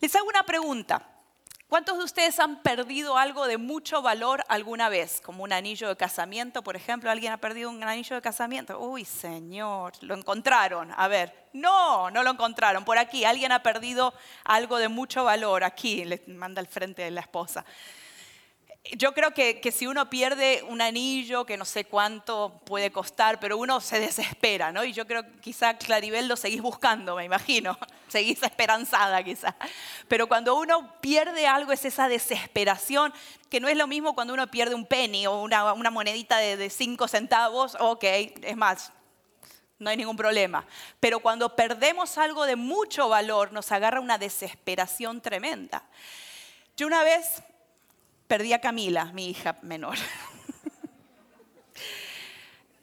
Les 0.00 0.14
hago 0.14 0.28
una 0.28 0.42
pregunta. 0.42 1.02
¿Cuántos 1.68 1.98
de 1.98 2.04
ustedes 2.04 2.38
han 2.38 2.62
perdido 2.62 3.16
algo 3.16 3.46
de 3.46 3.58
mucho 3.58 4.00
valor 4.00 4.44
alguna 4.48 4.88
vez? 4.88 5.20
Como 5.20 5.42
un 5.42 5.52
anillo 5.52 5.88
de 5.88 5.96
casamiento, 5.96 6.62
por 6.62 6.76
ejemplo. 6.76 7.10
¿Alguien 7.10 7.32
ha 7.32 7.38
perdido 7.38 7.70
un 7.70 7.82
anillo 7.82 8.14
de 8.14 8.22
casamiento? 8.22 8.78
Uy, 8.78 9.04
señor, 9.04 9.92
lo 10.02 10.14
encontraron. 10.14 10.92
A 10.96 11.08
ver, 11.08 11.48
no, 11.54 12.10
no 12.10 12.22
lo 12.22 12.30
encontraron. 12.30 12.84
Por 12.84 12.98
aquí, 12.98 13.24
alguien 13.24 13.50
ha 13.50 13.62
perdido 13.62 14.14
algo 14.44 14.78
de 14.78 14.88
mucho 14.88 15.24
valor. 15.24 15.64
Aquí, 15.64 16.04
le 16.04 16.22
manda 16.28 16.60
al 16.60 16.68
frente 16.68 17.02
de 17.02 17.10
la 17.10 17.22
esposa 17.22 17.64
yo 18.96 19.12
creo 19.12 19.32
que, 19.32 19.72
si 19.72 19.86
uno 19.86 20.08
pierde 20.10 20.62
un 20.68 20.80
anillo, 20.80 21.44
que 21.44 21.56
no 21.56 21.64
sé 21.64 21.84
cuánto 21.84 22.60
puede 22.64 22.90
costar, 22.90 23.40
pero 23.40 23.58
uno 23.58 23.80
se 23.80 24.00
desespera, 24.00 24.72
¿no? 24.72 24.84
Y 24.84 24.92
yo 24.92 25.06
creo 25.06 25.24
que 25.24 25.40
quizá 25.40 25.76
Claribel 25.76 26.28
lo 26.28 26.36
seguís 26.36 26.62
buscando, 26.62 27.16
me 27.16 27.24
imagino. 27.24 27.78
Seguís 28.08 28.40
esperanzada 28.44 29.22
quizá. 29.24 29.56
Pero 30.06 30.28
cuando 30.28 30.54
uno 30.54 30.94
pierde 31.00 31.48
algo 31.48 31.72
es 31.72 31.84
esa 31.84 32.08
desesperación, 32.08 33.12
que 33.50 33.58
no 33.58 33.66
es 33.66 33.76
lo 33.76 33.88
mismo 33.88 34.14
cuando 34.14 34.32
uno 34.32 34.46
pierde 34.48 34.76
un 34.76 34.86
penny 34.86 35.26
o 35.26 35.40
una, 35.42 35.90
monedita 35.90 36.38
de, 36.38 36.56
de 36.56 36.70
cinco 36.70 37.08
centavos, 37.08 37.76
ok, 37.80 38.04
es 38.04 38.56
más, 38.56 38.92
no 39.80 39.90
hay 39.90 39.96
ningún 39.96 40.16
problema. 40.16 40.64
Pero 41.00 41.18
cuando 41.18 41.56
perdemos 41.56 42.16
algo 42.16 42.46
de 42.46 42.54
mucho 42.54 43.08
valor, 43.08 43.52
nos 43.52 43.72
agarra 43.72 44.00
una 44.00 44.18
desesperación 44.18 45.20
tremenda. 45.20 45.82
Yo 46.76 46.86
una 46.86 47.02
vez 47.02 47.42
perdí 48.26 48.52
a 48.52 48.60
Camila, 48.60 49.06
mi 49.12 49.30
hija 49.30 49.56
menor. 49.62 49.96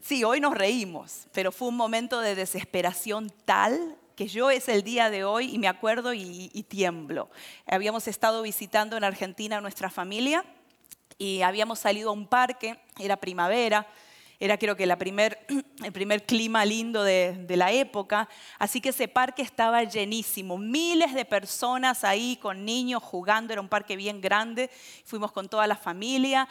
Sí, 0.03 0.25
hoy 0.25 0.41
nos 0.41 0.53
reímos, 0.53 1.27
pero 1.31 1.53
fue 1.53 1.69
un 1.69 1.77
momento 1.77 2.19
de 2.19 2.35
desesperación 2.35 3.31
tal 3.45 3.95
que 4.17 4.27
yo 4.27 4.49
es 4.51 4.67
el 4.67 4.83
día 4.83 5.09
de 5.09 5.23
hoy 5.23 5.55
y 5.55 5.57
me 5.57 5.69
acuerdo 5.69 6.13
y, 6.13 6.49
tiemblo. 6.67 7.29
Habíamos 7.65 8.09
estado 8.09 8.41
visitando 8.41 8.97
en 8.97 9.05
Argentina 9.05 9.57
a 9.57 9.61
nuestra 9.61 9.89
familia 9.89 10.43
y 11.17 11.41
habíamos 11.41 11.79
salido 11.79 12.09
a 12.09 12.13
un 12.13 12.27
parque, 12.27 12.77
era 12.99 13.15
primavera, 13.15 13.87
era 14.39 14.57
creo 14.57 14.75
que 14.75 14.95
primer, 14.97 15.45
el 15.83 15.91
primer 15.91 16.25
clima 16.25 16.65
lindo 16.65 17.03
de, 17.03 17.33
de, 17.33 17.57
la 17.57 17.71
época, 17.71 18.29
así 18.59 18.81
que 18.81 18.89
ese 18.89 19.07
parque 19.07 19.41
estaba 19.41 19.83
llenísimo, 19.83 20.57
miles 20.57 21.13
de 21.13 21.25
personas 21.25 22.03
ahí 22.03 22.37
con 22.41 22.65
niños 22.65 23.01
jugando, 23.03 23.53
era 23.53 23.61
un 23.61 23.69
parque 23.69 23.95
bien 23.95 24.21
grande, 24.21 24.69
fuimos 25.05 25.31
con 25.31 25.49
toda 25.49 25.67
la 25.67 25.75
familia. 25.75 26.47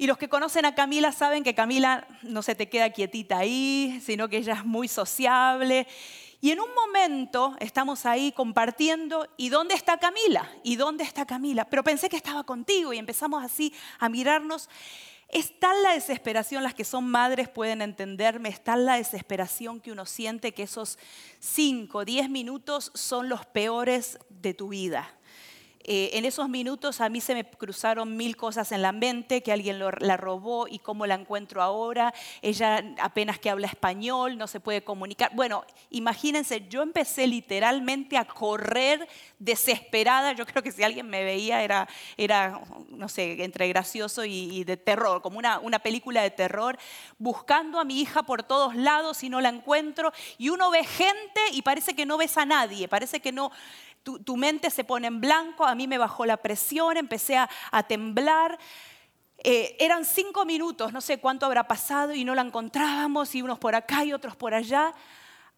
Y 0.00 0.06
los 0.06 0.16
que 0.16 0.28
conocen 0.28 0.64
a 0.64 0.76
Camila 0.76 1.10
saben 1.10 1.42
que 1.42 1.56
Camila 1.56 2.06
no 2.22 2.42
se 2.42 2.54
te 2.54 2.68
queda 2.68 2.90
quietita 2.90 3.38
ahí, 3.38 4.00
sino 4.04 4.28
que 4.28 4.36
ella 4.36 4.54
es 4.54 4.64
muy 4.64 4.86
sociable. 4.86 5.88
Y 6.40 6.52
en 6.52 6.60
un 6.60 6.72
momento 6.72 7.56
estamos 7.58 8.06
ahí 8.06 8.30
compartiendo, 8.30 9.26
¿y 9.36 9.48
dónde 9.48 9.74
está 9.74 9.98
Camila? 9.98 10.48
¿Y 10.62 10.76
dónde 10.76 11.02
está 11.02 11.26
Camila? 11.26 11.64
Pero 11.64 11.82
pensé 11.82 12.08
que 12.08 12.16
estaba 12.16 12.44
contigo 12.44 12.92
y 12.92 12.98
empezamos 12.98 13.42
así 13.42 13.74
a 13.98 14.08
mirarnos. 14.08 14.68
Es 15.28 15.58
tal 15.60 15.82
la 15.82 15.92
desesperación, 15.92 16.62
las 16.62 16.74
que 16.74 16.84
son 16.84 17.06
madres 17.06 17.50
pueden 17.50 17.82
entenderme, 17.82 18.48
es 18.48 18.64
tal 18.64 18.86
la 18.86 18.96
desesperación 18.96 19.78
que 19.78 19.92
uno 19.92 20.06
siente 20.06 20.54
que 20.54 20.62
esos 20.62 20.98
5, 21.40 22.06
10 22.06 22.30
minutos 22.30 22.90
son 22.94 23.28
los 23.28 23.44
peores 23.44 24.18
de 24.30 24.54
tu 24.54 24.68
vida. 24.68 25.17
Eh, 25.90 26.18
en 26.18 26.26
esos 26.26 26.50
minutos 26.50 27.00
a 27.00 27.08
mí 27.08 27.18
se 27.18 27.32
me 27.32 27.48
cruzaron 27.48 28.14
mil 28.14 28.36
cosas 28.36 28.72
en 28.72 28.82
la 28.82 28.92
mente, 28.92 29.42
que 29.42 29.52
alguien 29.52 29.78
la 29.78 30.18
robó 30.18 30.68
y 30.68 30.80
cómo 30.80 31.06
la 31.06 31.14
encuentro 31.14 31.62
ahora. 31.62 32.12
Ella 32.42 32.84
apenas 33.00 33.38
que 33.38 33.48
habla 33.48 33.68
español, 33.68 34.36
no 34.36 34.46
se 34.48 34.60
puede 34.60 34.84
comunicar. 34.84 35.30
Bueno, 35.34 35.64
imagínense, 35.88 36.68
yo 36.68 36.82
empecé 36.82 37.26
literalmente 37.26 38.18
a 38.18 38.26
correr 38.26 39.08
desesperada. 39.38 40.32
Yo 40.32 40.44
creo 40.44 40.62
que 40.62 40.72
si 40.72 40.82
alguien 40.82 41.08
me 41.08 41.24
veía 41.24 41.62
era, 41.62 41.88
era 42.18 42.60
no 42.90 43.08
sé, 43.08 43.42
entre 43.42 43.66
gracioso 43.68 44.26
y, 44.26 44.64
de 44.64 44.76
terror, 44.76 45.22
como 45.22 45.38
una, 45.38 45.58
una 45.58 45.78
película 45.78 46.20
de 46.20 46.30
terror, 46.30 46.78
buscando 47.16 47.80
a 47.80 47.86
mi 47.86 48.02
hija 48.02 48.24
por 48.24 48.42
todos 48.42 48.76
lados 48.76 49.22
y 49.22 49.30
no 49.30 49.40
la 49.40 49.48
encuentro. 49.48 50.12
Y 50.36 50.50
uno 50.50 50.70
ve 50.70 50.84
gente 50.84 51.40
y 51.52 51.62
parece 51.62 51.94
que 51.94 52.04
no 52.04 52.18
ves 52.18 52.36
a 52.36 52.44
nadie, 52.44 52.88
parece 52.88 53.20
que 53.20 53.32
no 53.32 53.50
tu, 54.16 54.36
mente 54.36 54.70
se 54.70 54.84
pone 54.84 55.06
en 55.06 55.20
blanco, 55.20 55.64
a 55.64 55.74
mí 55.74 55.86
me 55.86 55.98
bajó 55.98 56.24
la 56.24 56.38
presión, 56.38 56.96
empecé 56.96 57.36
a, 57.36 57.48
temblar. 57.86 58.58
Eh, 59.38 59.76
eran 59.78 60.04
cinco 60.04 60.44
minutos, 60.44 60.92
no 60.92 61.00
sé 61.00 61.18
cuánto 61.18 61.46
habrá 61.46 61.68
pasado 61.68 62.14
y 62.14 62.24
no 62.24 62.34
la 62.34 62.42
encontrábamos, 62.42 63.34
y 63.34 63.42
unos 63.42 63.58
por 63.58 63.74
acá 63.74 64.04
y 64.04 64.12
otros 64.12 64.34
por 64.34 64.54
allá, 64.54 64.94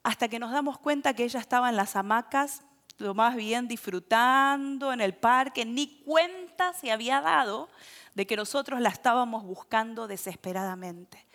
hasta 0.03 0.29
que 0.29 0.39
nos 0.39 0.51
damos 0.51 0.79
cuenta 0.79 1.15
que 1.15 1.25
ella 1.25 1.41
estaba 1.41 1.71
en 1.71 1.77
las 1.77 1.97
hamacas, 1.97 2.63
lo 2.99 3.15
más 3.15 3.37
bien 3.37 3.69
disfrutando 3.69 4.93
en 4.93 5.01
el 5.01 5.15
parque, 5.15 5.65
ni 5.65 6.03
cuenta 6.03 6.75
se 6.75 6.91
había 6.91 7.21
dado 7.21 7.69
de 8.15 8.27
que 8.27 8.37
nosotros 8.37 8.81
la 8.81 8.91
estábamos 8.91 9.45
buscando 9.45 10.07
desesperadamente. 10.07 11.27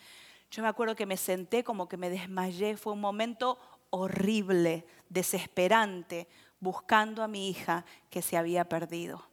Yo 0.52 0.62
me 0.62 0.70
acuerdo 0.70 0.96
que 0.96 1.06
me 1.06 1.18
senté 1.18 1.64
como 1.64 1.90
que 1.90 1.98
me 1.98 2.10
desmayé, 2.10 2.78
fue 2.78 2.94
un 2.94 3.02
momento 3.02 3.58
horrible, 3.90 4.86
desesperante, 5.10 6.28
buscando 6.66 7.24
a 7.24 7.28
mi 7.28 7.48
hija 7.48 7.86
que 8.10 8.22
se 8.22 8.36
había 8.36 8.68
perdido. 8.68 9.24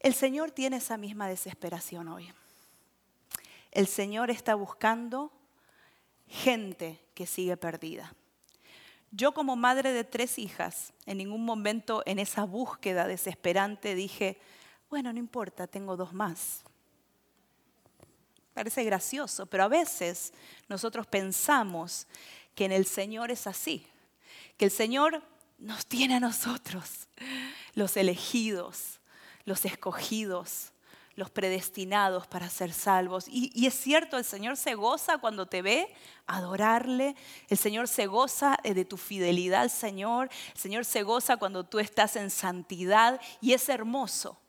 El 0.00 0.14
Señor 0.14 0.50
tiene 0.50 0.78
esa 0.78 0.96
misma 0.96 1.28
desesperación 1.28 2.08
hoy. 2.08 2.32
El 3.70 3.86
Señor 3.86 4.30
está 4.30 4.54
buscando 4.54 5.30
gente 6.26 6.98
que 7.14 7.26
sigue 7.26 7.56
perdida. 7.56 8.14
Yo 9.10 9.32
como 9.32 9.54
madre 9.54 9.92
de 9.92 10.04
tres 10.04 10.38
hijas, 10.38 10.94
en 11.04 11.18
ningún 11.18 11.44
momento 11.44 12.02
en 12.06 12.18
esa 12.18 12.44
búsqueda 12.44 13.06
desesperante 13.06 13.94
dije, 13.94 14.40
bueno, 14.88 15.12
no 15.12 15.18
importa, 15.18 15.66
tengo 15.66 15.96
dos 15.96 16.14
más. 16.14 16.64
Parece 18.54 18.82
gracioso, 18.84 19.44
pero 19.44 19.64
a 19.64 19.68
veces 19.68 20.32
nosotros 20.68 21.06
pensamos 21.06 22.06
que 22.54 22.64
en 22.64 22.72
el 22.72 22.86
Señor 22.86 23.30
es 23.30 23.46
así, 23.46 23.86
que 24.56 24.64
el 24.64 24.70
Señor 24.70 25.22
nos 25.62 25.86
tiene 25.86 26.16
a 26.16 26.20
nosotros, 26.20 27.08
los 27.74 27.96
elegidos, 27.96 29.00
los 29.44 29.64
escogidos, 29.64 30.72
los 31.14 31.30
predestinados 31.30 32.26
para 32.26 32.50
ser 32.50 32.72
salvos. 32.72 33.26
Y, 33.28 33.66
es 33.66 33.74
cierto, 33.74 34.18
el 34.18 34.24
Señor 34.24 34.56
se 34.56 34.74
goza 34.74 35.18
cuando 35.18 35.46
te 35.46 35.62
ve 35.62 35.94
adorarle, 36.26 37.14
el 37.48 37.56
Señor 37.56 37.86
se 37.86 38.06
goza 38.06 38.58
eh, 38.64 38.74
de 38.74 38.84
tu 38.84 38.96
fidelidad 38.96 39.62
al 39.62 39.70
Señor, 39.70 40.30
el 40.52 40.60
Señor 40.60 40.84
se 40.84 41.04
goza 41.04 41.36
cuando 41.36 41.64
tú 41.64 41.78
estás 41.78 42.16
en 42.16 42.30
santidad 42.30 43.20
y 43.40 43.52
es 43.52 43.68
hermoso. 43.68 44.40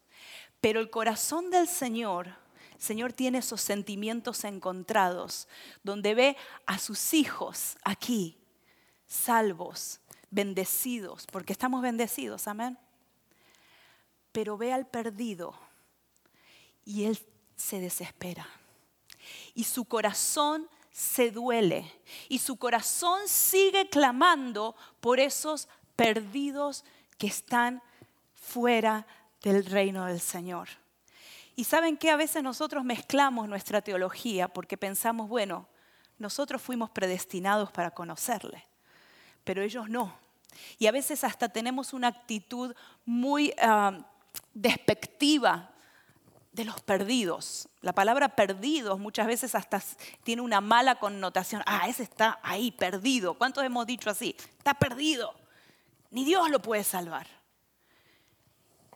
Pero 0.62 0.80
el 0.80 0.90
corazón 0.90 1.52
del 1.52 1.68
Señor, 1.68 2.36
Señor 2.80 3.14
tiene 3.14 3.40
esos 3.40 3.62
sentimientos 3.62 4.46
encontrados, 4.46 5.48
donde 5.84 6.16
ve 6.16 6.38
a 6.66 6.80
sus 6.80 7.14
hijos 7.14 7.78
aquí, 7.84 8.40
salvos, 9.06 10.00
bendecidos, 10.34 11.26
porque 11.28 11.54
estamos 11.54 11.82
bendecidos, 11.82 12.48
amén. 12.48 12.78
Pero 14.32 14.58
ve 14.58 14.74
al 14.74 14.88
perdido 14.88 15.54
y 16.86 17.06
él 17.06 17.20
se 17.56 17.80
desespera. 17.80 18.48
Y 19.54 19.64
su 19.64 19.86
corazón 19.86 20.68
se 20.92 21.32
duele. 21.32 21.92
Y 22.30 22.40
su 22.40 22.58
corazón 22.58 23.22
sigue 23.28 23.90
clamando 23.90 24.76
por 25.02 25.20
esos 25.20 25.68
perdidos 25.96 26.84
que 27.18 27.28
están 27.28 27.82
fuera 28.34 29.06
del 29.42 29.66
reino 29.66 30.06
del 30.06 30.20
Señor. 30.20 30.70
Y 31.56 31.66
saben 31.66 31.98
que 31.98 32.10
a 32.10 32.16
veces 32.16 32.42
nosotros 32.42 32.84
mezclamos 32.84 33.48
nuestra 33.48 33.82
teología 33.82 34.48
porque 34.48 34.78
pensamos, 34.78 35.30
bueno, 35.30 35.68
nosotros 36.18 36.62
fuimos 36.62 36.90
predestinados 36.90 37.72
para 37.72 37.92
conocerle, 37.92 38.66
pero 39.44 39.62
ellos 39.62 39.90
no. 39.90 40.18
Y 40.78 40.88
a 40.88 40.92
veces 40.92 41.24
hasta 41.24 41.50
tenemos 41.50 41.94
una 41.94 42.08
actitud 42.08 42.76
muy 43.06 43.54
ah, 43.62 44.06
despectiva 44.54 45.72
de 46.52 46.66
los 46.66 46.82
perdidos. 46.82 47.68
La 47.82 47.94
palabra 47.94 48.36
perdidos 48.36 49.00
muchas 49.00 49.28
veces 49.28 49.56
hasta 49.56 49.82
tiene 50.24 50.42
una 50.42 50.62
mala 50.62 50.96
connotación. 50.96 51.64
Ah, 51.66 51.88
ese 51.88 52.04
está 52.04 52.40
ahí, 52.44 52.72
perdido. 52.72 53.34
¿Cuántos 53.34 53.64
hemos 53.64 53.86
dicho 53.88 54.10
así? 54.10 54.36
Está 54.58 54.76
perdido. 54.76 55.34
Ni 56.12 56.24
Dios 56.26 56.50
lo 56.50 56.62
puede 56.62 56.84
salvar. 56.84 57.28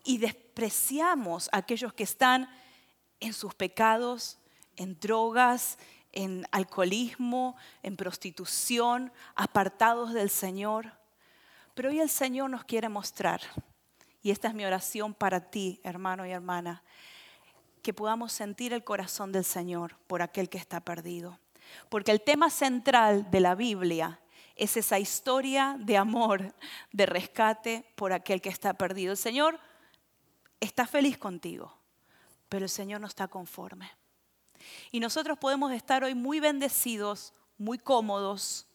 Y 0.04 0.20
despreciamos 0.20 1.50
a 1.52 1.58
aquellos 1.58 1.94
que 1.94 2.04
están 2.04 2.48
en 3.20 3.34
sus 3.34 3.56
pecados, 3.56 4.38
en 4.76 5.00
drogas, 5.00 5.80
en 6.18 6.48
alcoholismo, 6.52 7.56
en 7.84 7.96
prostitución, 7.96 9.14
apartados 9.36 10.14
del 10.14 10.32
Señor. 10.32 10.92
Pero 11.76 11.90
hoy 11.90 12.00
el 12.00 12.10
Señor 12.10 12.50
nos 12.50 12.66
quiere 12.66 12.90
mostrar, 12.90 13.40
y 14.24 14.32
esta 14.32 14.48
es 14.48 14.56
mi 14.56 14.66
oración 14.66 15.14
para 15.14 15.52
ti, 15.52 15.80
hermano 15.84 16.26
y 16.26 16.32
hermana, 16.32 16.82
que 17.84 17.94
podamos 17.94 18.34
sentir 18.34 18.74
el 18.74 18.84
corazón 18.84 19.32
del 19.32 19.46
Señor 19.46 19.96
por 20.08 20.24
aquel 20.24 20.50
que 20.50 20.58
está 20.58 20.80
perdido. 20.80 21.38
Porque 21.88 22.12
el 22.12 22.22
tema 22.22 22.50
central 22.50 23.30
de 23.30 23.40
la 23.40 23.54
Biblia 23.54 24.20
es 24.56 24.76
esa 24.76 24.98
historia 24.98 25.78
de 25.80 25.98
amor, 25.98 26.56
de 26.92 27.06
rescate 27.06 27.86
por 27.96 28.12
aquel 28.12 28.42
que 28.42 28.50
está 28.50 28.74
perdido. 28.74 29.12
El 29.12 29.18
Señor 29.18 29.60
está 30.60 30.88
feliz 30.88 31.20
contigo, 31.20 31.78
pero 32.50 32.66
el 32.66 32.70
Señor 32.70 33.02
no 33.02 33.08
está 33.08 33.28
conforme. 33.28 33.92
Y 34.92 35.00
nosotros 35.00 35.38
podemos 35.38 35.72
estar 35.72 36.04
hoy 36.04 36.16
muy 36.16 36.40
bendecidos, 36.40 37.34
muy 37.58 37.78
cómodos, 37.78 38.68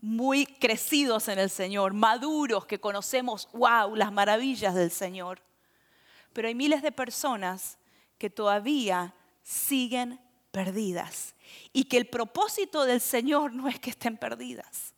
muy 0.00 0.46
crecidos 0.46 1.28
en 1.28 1.38
el 1.38 1.50
Señor, 1.50 1.92
maduros, 1.92 2.66
que 2.66 2.80
conocemos, 2.80 3.48
wow, 3.52 3.94
las 3.96 4.12
maravillas 4.12 4.74
del 4.74 4.90
Señor. 4.90 5.42
Pero 6.32 6.48
hay 6.48 6.54
miles 6.54 6.82
de 6.82 6.92
personas 6.92 7.78
que 8.16 8.30
todavía 8.30 9.14
siguen 9.42 10.20
perdidas 10.50 11.34
y 11.72 11.84
que 11.84 11.96
el 11.96 12.06
propósito 12.06 12.84
del 12.84 13.00
Señor 13.00 13.52
no 13.52 13.68
es 13.68 13.80
que 13.80 13.90
estén 13.90 14.16
perdidas. 14.16 14.94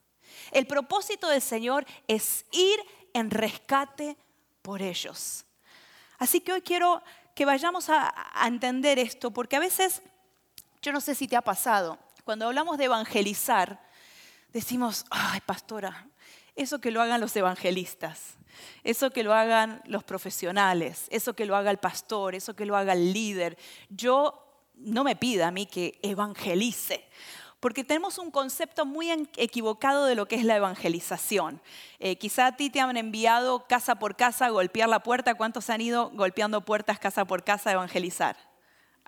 El 0.52 0.66
propósito 0.66 1.28
del 1.28 1.42
Señor 1.42 1.86
es 2.08 2.44
ir 2.52 2.78
en 3.14 3.30
rescate 3.30 4.16
por 4.62 4.82
ellos. 4.82 5.44
Así 6.18 6.40
que 6.40 6.52
hoy 6.52 6.60
quiero 6.60 7.02
que 7.40 7.46
vayamos 7.46 7.88
a, 7.88 8.12
entender 8.46 8.98
esto, 8.98 9.30
porque 9.30 9.56
a 9.56 9.60
veces, 9.60 10.02
yo 10.82 10.92
no 10.92 11.00
sé 11.00 11.14
si 11.14 11.26
te 11.26 11.36
ha 11.36 11.40
pasado, 11.40 11.98
cuando 12.22 12.46
hablamos 12.46 12.76
de 12.76 12.84
evangelizar, 12.84 13.80
decimos, 14.52 15.06
ay, 15.08 15.40
pastora, 15.46 16.06
eso 16.54 16.82
que 16.82 16.90
lo 16.90 17.00
hagan 17.00 17.18
los 17.18 17.34
evangelistas, 17.34 18.34
eso 18.84 19.10
que 19.10 19.24
lo 19.24 19.32
hagan 19.32 19.80
los 19.86 20.04
profesionales, 20.04 21.06
eso 21.08 21.32
que 21.32 21.46
lo 21.46 21.56
haga 21.56 21.70
el 21.70 21.78
pastor, 21.78 22.34
eso 22.34 22.54
que 22.54 22.66
lo 22.66 22.76
haga 22.76 22.92
el 22.92 23.10
líder. 23.14 23.56
Yo 23.88 24.46
no 24.74 25.02
me 25.02 25.16
pida 25.16 25.48
a 25.48 25.50
mí 25.50 25.64
que 25.64 25.98
evangelice, 26.02 27.08
porque 27.60 27.84
tenemos 27.84 28.16
un 28.16 28.30
concepto 28.30 28.86
muy 28.86 29.10
equivocado 29.36 30.06
de 30.06 30.14
lo 30.14 30.26
que 30.26 30.36
es 30.36 30.44
la 30.44 30.56
evangelización. 30.56 31.60
Eh, 31.98 32.16
quizá 32.16 32.46
a 32.46 32.56
ti 32.56 32.70
te 32.70 32.80
han 32.80 32.96
enviado 32.96 33.66
casa 33.66 33.96
por 33.96 34.16
casa 34.16 34.46
a 34.46 34.50
golpear 34.50 34.88
la 34.88 35.02
puerta. 35.02 35.34
¿Cuántos 35.34 35.68
han 35.68 35.82
ido 35.82 36.10
golpeando 36.10 36.64
puertas 36.64 36.98
casa 36.98 37.26
por 37.26 37.44
casa 37.44 37.68
a 37.68 37.74
evangelizar? 37.74 38.36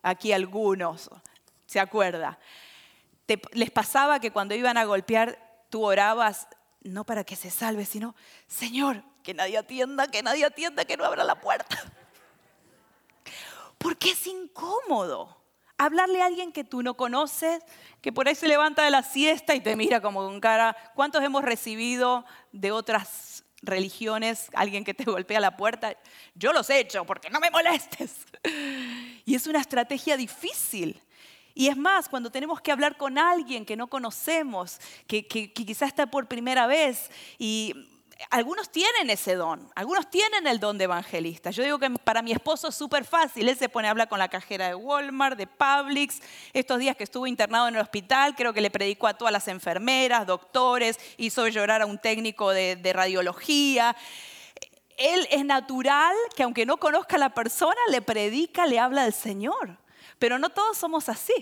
Aquí 0.03 0.33
algunos, 0.33 1.11
¿se 1.65 1.81
acuerda? 1.81 2.39
¿Les 3.53 3.71
pasaba 3.71 4.21
que 4.21 4.31
cuando 4.31 4.55
iban 4.55 4.77
a 4.77 4.85
golpear 4.85 5.65
tú 5.71 5.85
orabas 5.85 6.47
no 6.83 7.05
para 7.05 7.25
que 7.25 7.37
se 7.37 7.51
salve, 7.51 7.87
sino, 7.87 8.15
Señor, 8.49 9.03
que 9.23 9.33
nadie 9.33 9.57
atienda, 9.57 10.09
que 10.09 10.23
nadie 10.23 10.45
atienda, 10.45 10.85
que 10.85 10.99
no 10.99 11.07
abra 11.07 11.25
la 11.25 11.41
puerta? 11.41 11.79
Porque 13.79 14.11
es 14.11 14.27
incómodo 14.27 15.42
hablarle 15.85 16.23
a 16.23 16.27
alguien 16.27 16.53
que 16.53 16.65
tú 16.65 16.83
no 16.83 16.95
conoces, 16.95 17.63
que 18.01 18.13
por 18.13 18.29
ahí 18.29 18.35
se 18.35 18.49
levanta 18.49 18.85
de 18.85 18.91
la 18.91 19.03
siesta 19.03 19.55
y 19.55 19.61
te 19.61 19.77
mira 19.77 20.01
como 20.01 20.21
con 20.21 20.41
cara. 20.41 20.77
¿Cuántos 20.95 21.23
hemos 21.23 21.43
recibido 21.43 22.25
de 22.53 22.73
otras 22.73 23.45
religiones 23.63 24.49
alguien 24.55 24.85
que 24.85 24.95
te 24.95 25.05
golpea 25.11 25.41
la 25.41 25.57
puerta? 25.57 25.95
Yo 26.35 26.53
los 26.53 26.69
he 26.71 26.81
hecho 26.81 27.05
porque 27.05 27.31
no 27.31 27.41
me 27.41 27.51
molestes. 27.51 28.27
Y 29.25 29.37
es 29.37 29.47
una 29.47 29.61
estrategia 29.61 30.17
difícil. 30.17 31.01
Y 31.55 31.69
es 31.69 31.77
más, 31.77 32.09
cuando 32.09 32.31
tenemos 32.31 32.61
que 32.61 32.73
hablar 32.73 32.97
con 32.97 33.19
alguien 33.19 33.65
que 33.65 33.77
no 33.77 33.87
conocemos, 33.87 34.81
que, 35.07 35.29
que, 35.29 35.53
que 35.53 35.65
quizás 35.65 35.91
está 35.91 36.07
por 36.07 36.27
primera 36.27 36.67
vez 36.67 37.09
y 37.39 37.92
algunos 38.31 38.71
tienen 38.71 39.11
ese 39.11 39.35
don, 39.35 39.71
algunos 39.75 40.09
tienen 40.11 40.47
el 40.47 40.61
don 40.61 40.79
de 40.79 40.85
evangelista. 40.85 41.51
Yo 41.51 41.63
digo 41.63 41.79
que 41.79 41.91
para 41.91 42.23
mi 42.23 42.33
esposo 42.33 42.69
es 42.69 42.75
súper 42.75 43.05
fácil, 43.05 43.49
él 43.49 43.57
se 43.57 43.69
pone 43.69 43.89
a 43.89 43.91
hablar 43.91 44.09
con 44.09 44.19
la 44.19 44.29
cajera 44.29 44.69
de 44.69 44.75
Walmart, 44.75 45.37
de 45.37 45.47
Publix. 45.47 46.21
Estos 46.53 46.79
días 46.79 46.97
que 46.97 47.05
estuvo 47.05 47.27
internado 47.27 47.69
en 47.69 47.75
el 47.75 47.81
hospital, 47.81 48.35
creo 48.35 48.53
que 48.53 48.61
le 48.61 48.71
predicó 48.71 49.07
a 49.07 49.15
todas 49.15 49.33
las 49.33 49.49
enfermeras, 49.49 50.27
doctores, 50.27 50.99
hizo 51.17 51.49
llorar 51.49 51.83
a 51.83 51.87
un 51.87 51.99
técnico 51.99 52.51
de, 52.51 52.77
de 52.77 52.93
radiología. 52.93 53.97
Él 54.97 55.27
es 55.31 55.45
natural 55.45 56.15
que 56.37 56.43
aunque 56.43 56.67
no 56.67 56.77
conozca 56.77 57.17
a 57.17 57.19
la 57.19 57.35
persona, 57.35 57.81
le 57.91 58.03
predica, 58.03 58.67
le 58.67 58.79
habla 58.79 59.05
del 59.05 59.15
Señor. 59.15 59.79
Pero 60.19 60.39
no 60.39 60.51
todos 60.51 60.77
somos 60.77 61.09
así. 61.09 61.35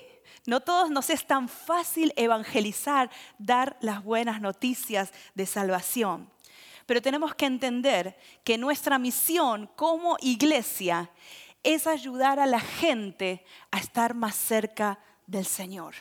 No 0.46 0.60
todos 0.60 0.90
nos 0.90 1.10
es 1.10 1.26
tan 1.26 1.48
fácil 1.48 2.14
evangelizar, 2.16 3.10
dar 3.38 3.76
las 3.80 4.02
buenas 4.02 4.40
noticias 4.40 5.12
de 5.34 5.44
salvación 5.44 6.30
pero 6.90 7.00
tenemos 7.00 7.36
que 7.36 7.46
entender 7.46 8.16
que 8.42 8.58
nuestra 8.58 8.98
misión 8.98 9.70
como 9.76 10.16
iglesia 10.20 11.08
es 11.62 11.86
ayudar 11.86 12.40
a 12.40 12.46
la 12.46 12.58
gente 12.58 13.44
a 13.70 13.78
estar 13.78 14.12
más 14.12 14.34
cerca 14.34 14.98
del 15.24 15.46
Señor. 15.46 15.94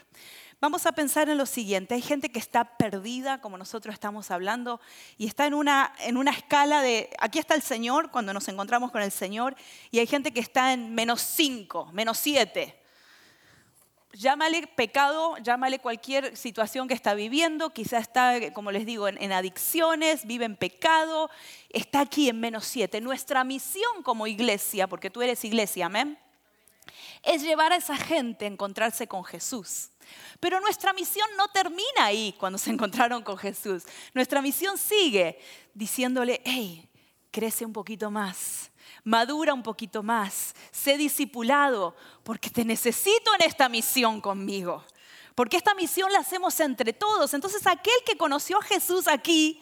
Vamos 0.59 0.87
a 0.87 0.91
pensar 0.91 1.29
en 1.29 1.37
lo 1.37 1.45
siguiente, 1.45 1.93
hay 1.93 2.01
gente 2.01 2.31
que 2.31 2.39
está 2.39 2.75
perdida, 2.75 3.39
como 3.39 3.55
nosotros 3.55 3.93
estamos 3.93 4.31
hablando, 4.31 4.81
y 5.15 5.27
está 5.27 5.45
en 5.45 5.53
una, 5.53 5.93
en 5.99 6.17
una 6.17 6.31
escala 6.31 6.81
de, 6.81 7.11
aquí 7.19 7.37
está 7.37 7.53
el 7.53 7.61
Señor, 7.61 8.09
cuando 8.09 8.33
nos 8.33 8.47
encontramos 8.47 8.91
con 8.91 9.03
el 9.03 9.11
Señor, 9.11 9.55
y 9.91 9.99
hay 9.99 10.07
gente 10.07 10.33
que 10.33 10.39
está 10.39 10.73
en 10.73 10.95
menos 10.95 11.21
5, 11.21 11.91
menos 11.93 12.17
7, 12.17 12.78
llámale 14.13 14.67
pecado, 14.67 15.37
llámale 15.37 15.79
cualquier 15.79 16.35
situación 16.35 16.87
que 16.87 16.93
está 16.93 17.13
viviendo, 17.13 17.71
quizá 17.71 17.99
está, 17.99 18.51
como 18.53 18.71
les 18.71 18.85
digo, 18.85 19.07
en, 19.07 19.31
adicciones, 19.31 20.25
vive 20.25 20.45
en 20.45 20.55
pecado, 20.55 21.29
está 21.69 22.01
aquí 22.01 22.29
en 22.29 22.39
menos 22.39 22.65
siete. 22.65 23.01
Nuestra 23.01 23.43
misión 23.43 24.03
como 24.03 24.27
iglesia, 24.27 24.87
porque 24.87 25.09
tú 25.09 25.21
eres 25.21 25.43
iglesia, 25.45 25.87
amén, 25.87 26.17
es 27.23 27.43
llevar 27.43 27.73
a 27.73 27.77
esa 27.77 27.97
gente 27.97 28.45
a 28.45 28.49
encontrarse 28.49 29.07
con 29.07 29.23
Jesús. 29.23 29.91
Pero 30.39 30.59
nuestra 30.59 30.93
misión 30.93 31.27
no 31.37 31.47
termina 31.49 32.05
ahí 32.05 32.33
cuando 32.39 32.57
se 32.57 32.69
encontraron 32.71 33.23
con 33.23 33.37
Jesús. 33.37 33.83
Nuestra 34.13 34.41
misión 34.41 34.77
sigue 34.77 35.39
diciéndole, 35.73 36.41
hey, 36.45 36.89
crece 37.31 37.65
un 37.65 37.73
poquito 37.73 38.09
más 38.09 38.68
madura 39.03 39.53
un 39.53 39.63
poquito 39.63 40.03
más, 40.03 40.55
sé 40.71 40.97
discipulado, 40.97 41.95
porque 42.23 42.49
te 42.49 42.65
necesito 42.65 43.33
en 43.35 43.47
esta 43.47 43.69
misión 43.69 44.21
conmigo. 44.21 44.83
Porque 45.35 45.57
esta 45.57 45.73
misión 45.73 46.11
la 46.11 46.19
hacemos 46.19 46.59
entre 46.59 46.91
todos. 46.93 47.33
Entonces 47.33 47.65
aquel 47.65 47.93
que 48.05 48.17
conoció 48.17 48.57
a 48.57 48.63
Jesús 48.63 49.07
aquí 49.07 49.61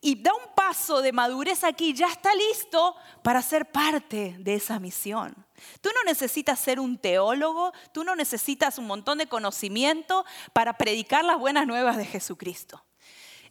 y 0.00 0.16
da 0.16 0.34
un 0.34 0.54
paso 0.54 1.00
de 1.00 1.12
madurez 1.12 1.64
aquí, 1.64 1.94
ya 1.94 2.08
está 2.08 2.34
listo 2.34 2.94
para 3.22 3.40
ser 3.40 3.70
parte 3.70 4.36
de 4.38 4.54
esa 4.54 4.78
misión. 4.78 5.34
Tú 5.80 5.88
no 5.94 6.04
necesitas 6.04 6.58
ser 6.58 6.78
un 6.78 6.98
teólogo, 6.98 7.72
tú 7.92 8.04
no 8.04 8.14
necesitas 8.14 8.76
un 8.76 8.86
montón 8.86 9.16
de 9.16 9.28
conocimiento 9.28 10.26
para 10.52 10.76
predicar 10.76 11.24
las 11.24 11.38
buenas 11.38 11.66
nuevas 11.66 11.96
de 11.96 12.04
Jesucristo. 12.04 12.84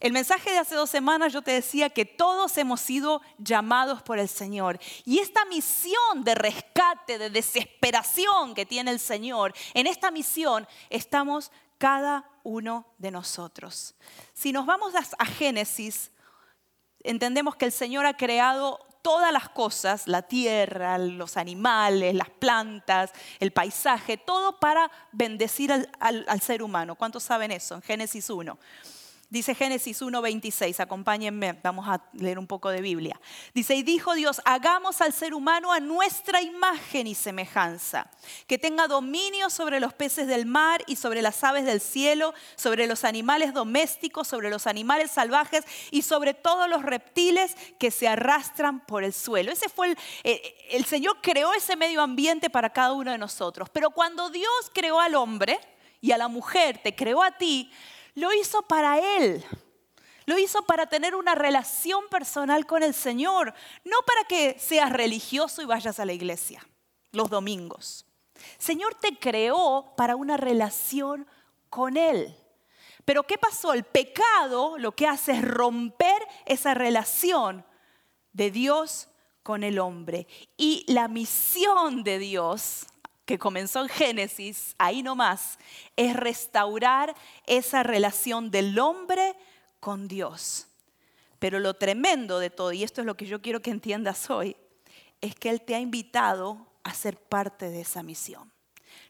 El 0.03 0.11
mensaje 0.11 0.51
de 0.51 0.57
hace 0.57 0.75
dos 0.75 0.89
semanas 0.89 1.31
yo 1.31 1.41
te 1.41 1.51
decía 1.51 1.89
que 1.89 2.03
todos 2.03 2.57
hemos 2.57 2.81
sido 2.81 3.21
llamados 3.37 4.01
por 4.01 4.19
el 4.19 4.27
Señor. 4.27 4.77
Y 5.05 5.19
esta 5.19 5.45
misión 5.45 6.25
de 6.25 6.35
rescate, 6.35 7.17
de 7.17 7.29
desesperación 7.29 8.53
que 8.53 8.65
tiene 8.65 8.91
el 8.91 8.99
Señor, 8.99 9.53
en 9.73 9.87
esta 9.87 10.11
misión 10.11 10.67
estamos 10.89 11.53
cada 11.77 12.29
uno 12.43 12.85
de 12.97 13.11
nosotros. 13.11 13.95
Si 14.33 14.51
nos 14.51 14.65
vamos 14.65 14.93
a 14.93 15.25
Génesis, 15.25 16.11
entendemos 16.99 17.55
que 17.55 17.63
el 17.63 17.71
Señor 17.71 18.05
ha 18.05 18.17
creado 18.17 18.85
todas 19.01 19.31
las 19.31 19.47
cosas, 19.47 20.09
la 20.09 20.23
tierra, 20.23 20.97
los 20.97 21.37
animales, 21.37 22.13
las 22.13 22.29
plantas, 22.29 23.13
el 23.39 23.53
paisaje, 23.53 24.17
todo 24.17 24.59
para 24.59 24.91
bendecir 25.13 25.71
al, 25.71 26.41
ser 26.41 26.61
humano. 26.61 26.95
¿Cuántos 26.95 27.23
saben 27.23 27.53
eso? 27.53 27.75
En 27.75 27.81
Génesis 27.81 28.29
1. 28.29 28.57
Dice 29.33 29.55
Génesis 29.55 29.99
1:26, 30.03 30.79
acompáñenme, 30.79 31.53
vamos 31.63 31.87
a 31.87 31.99
leer 32.13 32.37
un 32.37 32.45
poco 32.45 32.69
de 32.69 32.81
Biblia. 32.81 33.19
Dice, 33.55 33.73
y 33.73 33.81
dijo 33.81 34.13
Dios, 34.13 34.39
hagamos 34.45 35.01
al 35.01 35.11
ser 35.11 35.33
humano 35.33 35.73
a 35.73 35.79
nuestra 35.79 36.43
imagen 36.43 37.07
y 37.07 37.15
semejanza, 37.15 38.11
que 38.45 38.59
tenga 38.59 38.87
dominio 38.87 39.49
sobre 39.49 39.79
los 39.79 39.91
peces 39.91 40.27
del 40.27 40.45
mar 40.45 40.83
y 40.85 40.97
sobre 40.97 41.23
las 41.23 41.43
aves 41.43 41.65
del 41.65 41.81
cielo, 41.81 42.35
sobre 42.55 42.85
los 42.85 43.03
animales 43.03 43.55
domésticos, 43.55 44.27
sobre 44.27 44.51
los 44.51 44.67
animales 44.67 45.09
salvajes 45.09 45.65
y 45.89 46.03
sobre 46.03 46.35
todos 46.35 46.69
los 46.69 46.83
reptiles 46.83 47.57
que 47.79 47.89
se 47.89 48.07
arrastran 48.07 48.85
por 48.85 49.03
el 49.03 49.13
suelo. 49.13 49.51
Ese 49.51 49.67
fue 49.67 49.87
el, 49.87 49.97
eh, 50.23 50.55
el 50.69 50.85
Señor 50.85 51.17
creó 51.23 51.53
ese 51.53 51.75
medio 51.75 52.03
ambiente 52.03 52.51
para 52.51 52.69
cada 52.69 52.93
uno 52.93 53.11
de 53.11 53.17
nosotros. 53.17 53.67
Pero 53.71 53.89
cuando 53.89 54.29
Dios 54.29 54.69
creó 54.75 54.99
al 54.99 55.15
hombre 55.15 55.59
y 56.01 56.11
a 56.11 56.19
la 56.19 56.27
mujer, 56.27 56.81
te 56.83 56.93
creó 56.93 57.23
a 57.23 57.31
ti, 57.31 57.71
lo 58.15 58.33
hizo 58.33 58.61
para 58.63 59.17
Él. 59.17 59.43
Lo 60.25 60.37
hizo 60.37 60.63
para 60.65 60.87
tener 60.87 61.15
una 61.15 61.35
relación 61.35 62.07
personal 62.09 62.65
con 62.65 62.81
el 62.81 62.93
Señor, 62.93 63.53
no 63.83 63.97
para 64.05 64.23
que 64.25 64.57
seas 64.57 64.91
religioso 64.91 65.61
y 65.61 65.65
vayas 65.65 65.99
a 65.99 66.05
la 66.05 66.13
iglesia 66.13 66.65
los 67.11 67.29
domingos. 67.29 68.05
Señor 68.57 68.95
te 68.95 69.17
creó 69.17 69.93
para 69.95 70.15
una 70.15 70.35
relación 70.35 71.27
con 71.69 71.95
Él. 71.95 72.35
Pero 73.05 73.23
¿qué 73.23 73.37
pasó? 73.37 73.73
El 73.73 73.83
pecado 73.83 74.77
lo 74.77 74.93
que 74.93 75.07
hace 75.07 75.33
es 75.33 75.41
romper 75.43 76.27
esa 76.45 76.73
relación 76.73 77.65
de 78.31 78.51
Dios 78.51 79.09
con 79.43 79.63
el 79.63 79.79
hombre. 79.79 80.27
Y 80.57 80.85
la 80.91 81.07
misión 81.07 82.03
de 82.03 82.19
Dios 82.19 82.85
que 83.25 83.39
comenzó 83.39 83.81
en 83.81 83.89
Génesis, 83.89 84.75
ahí 84.77 85.03
nomás, 85.03 85.57
es 85.95 86.15
restaurar 86.15 87.15
esa 87.45 87.83
relación 87.83 88.51
del 88.51 88.77
hombre 88.79 89.35
con 89.79 90.07
Dios. 90.07 90.67
Pero 91.39 91.59
lo 91.59 91.73
tremendo 91.73 92.39
de 92.39 92.49
todo, 92.49 92.71
y 92.71 92.83
esto 92.83 93.01
es 93.01 93.07
lo 93.07 93.17
que 93.17 93.25
yo 93.25 93.41
quiero 93.41 93.61
que 93.61 93.71
entiendas 93.71 94.29
hoy, 94.29 94.55
es 95.21 95.35
que 95.35 95.49
Él 95.49 95.61
te 95.61 95.75
ha 95.75 95.79
invitado 95.79 96.67
a 96.83 96.93
ser 96.93 97.17
parte 97.17 97.69
de 97.69 97.81
esa 97.81 98.03
misión. 98.03 98.51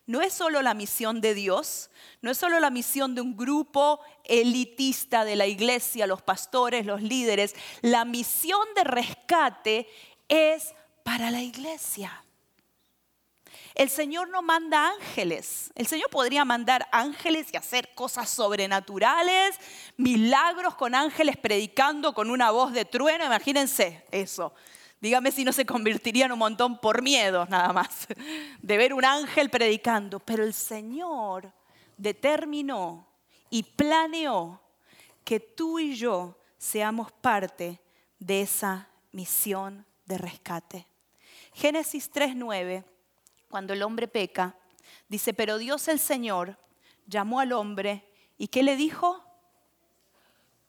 No 0.06 0.22
es 0.22 0.34
solo 0.34 0.62
la 0.62 0.74
misión 0.74 1.22
de 1.22 1.34
Dios, 1.34 1.90
no 2.22 2.32
es 2.32 2.38
solo 2.38 2.60
la 2.60 2.70
misión 2.70 3.16
de 3.16 3.22
un 3.22 3.38
grupo 3.38 4.02
elitista 4.26 5.24
de 5.24 5.36
la 5.36 5.48
iglesia, 5.48 6.08
los 6.08 6.22
pastores, 6.22 6.86
los 6.86 7.02
líderes. 7.02 7.56
La 7.82 8.04
misión 8.04 8.62
de 8.76 8.84
rescate 8.84 9.88
es 10.28 10.74
para 11.04 11.32
la 11.32 11.42
iglesia. 11.42 12.24
El 13.76 13.90
Señor 13.90 14.30
no 14.30 14.42
manda 14.42 14.90
ángeles. 14.90 15.72
El 15.76 15.88
Señor 15.88 16.10
podría 16.10 16.46
mandar 16.46 16.88
ángeles 16.92 17.48
y 17.52 17.58
hacer 17.58 17.94
cosas 17.96 18.30
sobrenaturales, 18.30 19.56
milagros 19.98 20.76
con 20.76 20.94
ángeles 20.94 21.38
predicando 21.38 22.14
con 22.14 22.30
una 22.30 22.52
voz 22.52 22.72
de 22.72 22.86
trueno. 22.86 23.26
Imagínense 23.26 24.06
eso. 24.12 24.54
Dígame 25.02 25.32
si 25.32 25.44
no 25.44 25.52
se 25.52 25.66
convertirían 25.66 26.32
un 26.32 26.40
montón 26.40 26.80
por 26.80 27.02
miedo 27.02 27.46
nada 27.50 27.74
más 27.74 28.08
de 28.62 28.78
ver 28.78 28.94
un 28.94 29.04
ángel 29.04 29.50
predicando. 29.50 30.20
Pero 30.20 30.44
el 30.44 30.54
Señor 30.54 31.52
determinó 31.98 33.08
y 33.50 33.64
planeó 33.64 34.62
que 35.24 35.40
tú 35.40 35.80
y 35.80 35.96
yo 35.96 36.38
seamos 36.58 37.12
parte 37.12 37.82
de 38.20 38.42
esa 38.42 38.88
misión 39.12 39.86
de 40.06 40.18
rescate. 40.18 40.88
Génesis 41.54 42.12
3.9, 42.12 42.84
cuando 43.54 43.74
el 43.74 43.84
hombre 43.84 44.08
peca, 44.08 44.56
dice, 45.08 45.32
pero 45.32 45.60
Dios 45.60 45.88
el 45.88 46.00
Señor 46.00 46.58
llamó 47.06 47.40
al 47.40 47.52
hombre 47.52 48.04
y 48.36 48.48
¿qué 48.48 48.64
le 48.64 48.76
dijo? 48.76 49.24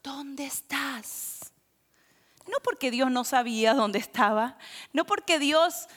¿Dónde 0.03 0.45
estás? 0.45 1.50
No 2.47 2.59
porque 2.62 2.91
Dios 2.91 3.11
no 3.11 3.25
sabía 3.25 3.73
dónde 3.73 3.99
estaba, 3.99 4.59
no 4.93 5.07
porque 5.07 5.38
Dios 5.38 5.88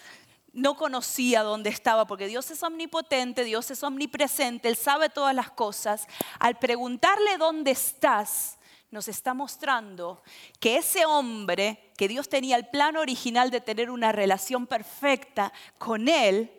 no 0.54 0.78
conocía 0.78 1.44
dónde 1.44 1.72
estaba, 1.72 2.08
porque 2.08 2.28
Dios 2.28 2.52
es 2.52 2.64
omnipotente, 2.64 3.44
Dios 3.44 3.70
es 3.70 3.84
omnipresente, 3.84 4.70
Él 4.70 4.78
sabe 4.78 5.10
todas 5.10 5.36
las 5.36 5.52
cosas. 5.52 6.08
Al 6.40 6.58
preguntarle 6.58 7.38
dónde 7.38 7.72
estás, 7.72 8.60
nos 8.92 9.10
está 9.10 9.34
mostrando 9.34 10.24
que 10.62 10.78
ese 10.78 11.06
hombre, 11.06 11.92
que 11.98 12.08
Dios 12.08 12.30
tenía 12.30 12.56
el 12.56 12.70
plan 12.70 12.96
original 12.96 13.52
de 13.52 13.60
tener 13.60 13.92
una 13.92 14.14
relación 14.14 14.68
perfecta 14.68 15.52
con 15.78 16.08
Él, 16.08 16.54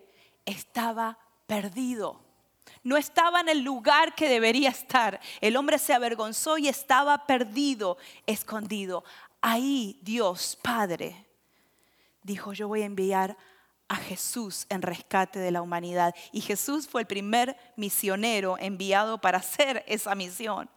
estaba 0.51 1.19
perdido. 1.47 2.21
No 2.83 2.97
estaba 2.97 3.41
en 3.41 3.49
el 3.49 3.63
lugar 3.63 4.15
que 4.15 4.29
debería 4.29 4.71
estar. 4.71 5.21
El 5.41 5.57
hombre 5.57 5.79
se 5.79 5.95
avergonzó 5.95 6.59
y 6.59 6.69
estaba 6.69 7.27
perdido, 7.27 7.99
escondido 8.27 9.05
ahí 9.41 9.99
Dios 10.03 10.59
Padre 10.61 11.29
dijo, 12.23 12.53
yo 12.53 12.69
voy 12.69 12.83
a 12.83 12.87
enviar 12.87 13.37
a 13.89 13.97
Jesús 13.97 14.67
en 14.69 14.83
rescate 14.83 15.39
de 15.39 15.51
la 15.51 15.63
humanidad. 15.63 16.15
Y 16.31 16.43
Jesús 16.43 16.87
fue 16.87 17.01
el 17.03 17.07
primer 17.07 17.57
misionero 17.77 18.57
enviado 18.59 19.19
para 19.19 19.39
hacer 19.39 19.83
esa 19.87 20.15
misión. 20.15 20.69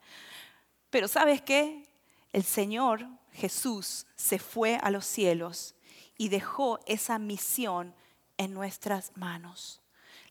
Pero 0.90 1.08
¿sabes 1.08 1.42
qué? 1.42 1.90
El 2.32 2.44
Señor 2.44 3.06
Jesús 3.34 4.08
se 4.16 4.40
fue 4.40 4.78
a 4.82 4.90
los 4.92 5.06
cielos 5.06 5.76
y 6.18 6.30
dejó 6.30 6.80
esa 6.86 7.20
misión 7.20 7.94
en 8.42 8.54
nuestras 8.54 9.16
manos. 9.16 9.82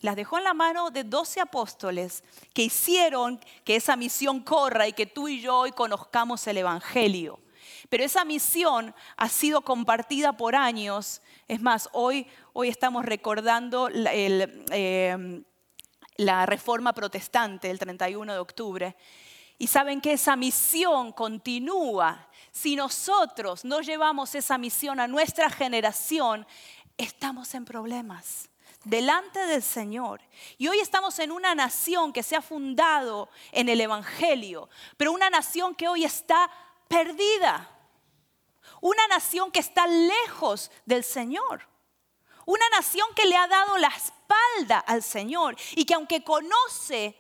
Las 0.00 0.16
dejó 0.16 0.38
en 0.38 0.44
la 0.44 0.54
mano 0.54 0.90
de 0.90 1.04
doce 1.04 1.40
apóstoles 1.40 2.24
que 2.52 2.62
hicieron 2.62 3.38
que 3.64 3.76
esa 3.76 3.94
misión 3.94 4.40
corra 4.40 4.88
y 4.88 4.92
que 4.92 5.06
tú 5.06 5.28
y 5.28 5.40
yo 5.40 5.58
hoy 5.58 5.72
conozcamos 5.72 6.44
el 6.48 6.56
Evangelio. 6.56 7.38
Pero 7.88 8.02
esa 8.02 8.24
misión 8.24 8.94
ha 9.16 9.28
sido 9.28 9.60
compartida 9.60 10.32
por 10.32 10.56
años. 10.56 11.22
Es 11.46 11.60
más, 11.60 11.88
hoy, 11.92 12.26
hoy 12.52 12.68
estamos 12.68 13.04
recordando 13.04 13.88
em, 13.92 15.44
la, 16.16 16.46
reforma 16.46 16.92
protestante 16.92 17.70
el 17.70 17.78
31 17.78 18.32
de 18.32 18.38
octubre. 18.40 18.96
Y 19.58 19.66
saben 19.66 20.00
que 20.00 20.14
esa 20.14 20.34
misión 20.34 21.12
continúa. 21.12 22.26
Si 22.50 22.74
nosotros 22.74 23.64
no 23.64 23.82
llevamos 23.82 24.34
esa 24.34 24.56
misión 24.56 24.98
a 24.98 25.06
nuestra 25.06 25.50
generación, 25.50 26.46
estamos 27.04 27.54
en 27.54 27.64
problemas 27.64 28.48
delante 28.84 29.40
del 29.46 29.62
Señor. 29.62 30.20
Y 30.58 30.68
hoy 30.68 30.80
estamos 30.80 31.18
en 31.18 31.32
una 31.32 31.54
nación 31.54 32.12
que 32.12 32.22
se 32.22 32.36
ha 32.36 32.42
fundado 32.42 33.28
en 33.52 33.68
el 33.68 33.80
Evangelio, 33.80 34.68
pero 34.96 35.12
una 35.12 35.30
nación 35.30 35.74
que 35.74 35.88
hoy 35.88 36.04
está 36.04 36.50
perdida. 36.88 37.68
Una 38.80 39.06
nación 39.08 39.50
que 39.50 39.60
está 39.60 39.86
lejos 39.86 40.70
del 40.86 41.04
Señor. 41.04 41.68
Una 42.46 42.68
nación 42.70 43.06
que 43.14 43.26
le 43.26 43.36
ha 43.36 43.46
dado 43.46 43.76
la 43.78 43.88
espalda 43.88 44.78
al 44.78 45.02
Señor 45.02 45.56
y 45.76 45.84
que 45.84 45.94
aunque 45.94 46.24
conoce 46.24 47.16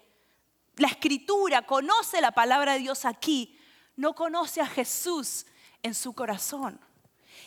la 0.76 0.88
escritura, 0.88 1.66
conoce 1.66 2.20
la 2.20 2.32
palabra 2.32 2.72
de 2.72 2.80
Dios 2.80 3.04
aquí, 3.04 3.60
no 3.96 4.14
conoce 4.14 4.62
a 4.62 4.66
Jesús 4.66 5.46
en 5.82 5.94
su 5.94 6.14
corazón. 6.14 6.80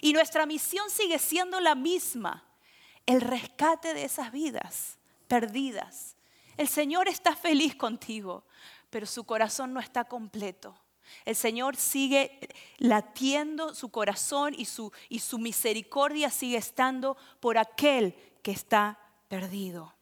Y 0.03 0.11
nuestra 0.11 0.45
misión 0.45 0.89
sigue 0.89 1.17
siendo 1.17 1.61
la 1.61 1.75
misma, 1.75 2.43
el 3.05 3.21
rescate 3.21 3.93
de 3.93 4.03
esas 4.03 4.33
vidas 4.33 4.99
perdidas. 5.29 6.17
El 6.57 6.67
Señor 6.67 7.07
está 7.07 7.37
feliz 7.37 7.73
contigo, 7.73 8.43
pero 8.89 9.05
su 9.05 9.23
corazón 9.23 9.71
no 9.71 9.79
está 9.79 10.03
completo. 10.03 10.75
El 11.23 11.37
Señor 11.37 11.77
sigue 11.77 12.37
latiendo 12.79 13.73
su 13.73 13.91
corazón 13.91 14.53
y 14.57 14.65
su, 14.65 14.91
y 15.07 15.19
su 15.19 15.39
misericordia 15.39 16.29
sigue 16.29 16.57
estando 16.57 17.15
por 17.39 17.57
aquel 17.57 18.13
que 18.41 18.51
está 18.51 18.99
perdido. 19.29 19.95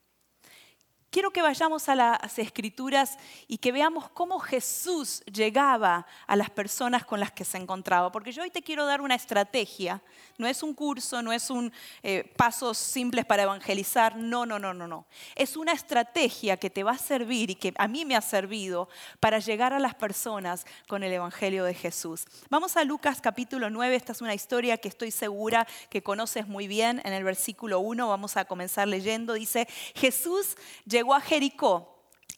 Quiero 1.12 1.32
que 1.32 1.42
vayamos 1.42 1.90
a 1.90 1.96
las 1.96 2.40
escrituras 2.40 3.18
y 3.50 3.58
que 3.58 3.74
veamos 3.74 4.10
cómo 4.12 4.40
Jesús 4.40 5.22
llegaba 5.26 6.08
a 6.26 6.38
las 6.38 6.50
personas 6.50 7.04
con 7.04 7.20
las 7.20 7.34
que 7.34 7.44
se 7.44 7.58
encontraba. 7.58 8.14
Porque 8.14 8.32
yo 8.32 8.44
hoy 8.44 8.50
te 8.50 8.62
quiero 8.62 8.86
dar 8.86 9.02
una 9.02 9.16
estrategia. 9.16 10.02
No 10.38 10.48
es 10.48 10.64
un 10.64 10.74
curso, 10.74 11.22
no 11.22 11.34
es 11.34 11.50
un 11.50 11.74
eh, 12.02 12.32
pasos 12.38 12.78
simples 12.78 13.26
para 13.26 13.44
evangelizar. 13.44 14.16
No, 14.16 14.46
no, 14.46 14.58
no, 14.58 14.74
no, 14.74 14.88
no. 14.88 15.06
Es 15.36 15.58
una 15.58 15.74
estrategia 15.74 16.56
que 16.56 16.70
te 16.70 16.82
va 16.82 16.92
a 16.92 16.98
servir 16.98 17.50
y 17.50 17.56
que 17.56 17.74
a 17.76 17.90
mí 17.90 18.06
me 18.06 18.16
ha 18.16 18.22
servido 18.22 18.88
para 19.20 19.40
llegar 19.40 19.74
a 19.74 19.80
las 19.80 19.96
personas 19.96 20.66
con 20.88 21.04
el 21.04 21.12
Evangelio 21.12 21.66
de 21.66 21.74
Jesús. 21.74 22.24
Vamos 22.50 22.78
a 22.78 22.86
Lucas 22.86 23.20
capítulo 23.20 23.70
9. 23.70 23.98
Esta 23.98 24.14
es 24.14 24.22
una 24.22 24.34
historia 24.34 24.78
que 24.78 24.88
estoy 24.88 25.12
segura 25.12 25.68
que 25.90 26.02
conoces 26.02 26.48
muy 26.48 26.68
bien. 26.70 27.02
En 27.04 27.12
el 27.12 27.26
versículo 27.26 27.82
1 27.82 28.08
vamos 28.08 28.38
a 28.38 28.46
comenzar 28.46 28.88
leyendo. 28.88 29.34
Dice, 29.34 29.68
Jesús 29.94 30.56
llegó 30.86 31.01
llegó 31.02 31.16
a 31.16 31.22
Jericó 31.22 31.98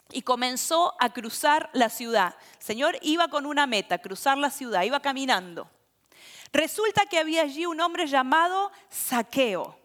y 0.10 0.22
comenzó 0.22 0.96
a 1.01 1.12
cruzar 1.12 1.70
la 1.74 1.89
ciudad. 1.89 2.34
El 2.60 2.63
Señor 2.63 2.98
iba 3.01 3.27
con 3.27 3.46
una 3.46 3.67
meta, 3.67 3.98
cruzar 3.98 4.38
la 4.38 4.50
ciudad, 4.50 4.84
iba 4.84 5.01
caminando. 5.01 5.70
Resulta 6.53 7.05
que 7.05 7.17
había 7.17 7.41
allí 7.41 7.65
un 7.65 7.82
hombre 7.82 8.08
llamado 8.08 8.72
Saqueo, 8.89 9.77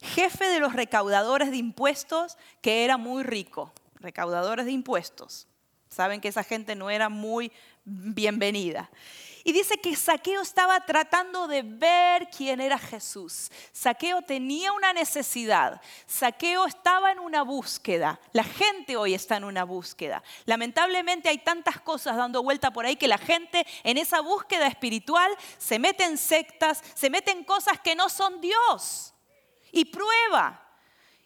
jefe 0.00 0.46
de 0.46 0.60
los 0.60 0.72
recaudadores 0.72 1.50
de 1.50 1.58
impuestos, 1.58 2.38
que 2.62 2.84
era 2.84 2.96
muy 2.96 3.22
rico. 3.22 3.70
Recaudadores 3.96 4.64
de 4.64 4.72
impuestos. 4.72 5.46
Saben 5.90 6.22
que 6.22 6.28
esa 6.28 6.42
gente 6.42 6.74
no 6.74 6.88
era 6.88 7.10
muy 7.10 7.52
bienvenida. 7.84 8.88
Y 9.44 9.52
dice 9.52 9.78
que 9.78 9.96
Saqueo 9.96 10.40
estaba 10.40 10.78
tratando 10.86 11.48
de 11.48 11.62
ver 11.62 12.28
quién 12.30 12.60
era 12.60 12.78
Jesús. 12.78 13.50
Saqueo 13.72 14.22
tenía 14.22 14.72
una 14.72 14.92
necesidad. 14.92 15.80
Saqueo 16.06 16.66
estaba 16.66 17.10
en 17.10 17.18
una 17.18 17.42
búsqueda. 17.42 18.20
La 18.32 18.44
gente 18.44 18.96
hoy 18.96 19.14
está 19.14 19.36
en 19.36 19.44
una 19.44 19.64
búsqueda. 19.64 20.22
Lamentablemente 20.44 21.28
hay 21.28 21.38
tantas 21.38 21.80
cosas 21.80 22.16
dando 22.16 22.42
vuelta 22.42 22.72
por 22.72 22.86
ahí 22.86 22.96
que 22.96 23.08
la 23.08 23.18
gente 23.18 23.66
en 23.82 23.98
esa 23.98 24.20
búsqueda 24.20 24.68
espiritual 24.68 25.30
se 25.58 25.78
mete 25.78 26.04
en 26.04 26.18
sectas, 26.18 26.82
se 26.94 27.10
mete 27.10 27.32
en 27.32 27.44
cosas 27.44 27.80
que 27.80 27.96
no 27.96 28.08
son 28.08 28.40
Dios. 28.40 29.12
Y 29.72 29.86
prueba 29.86 30.61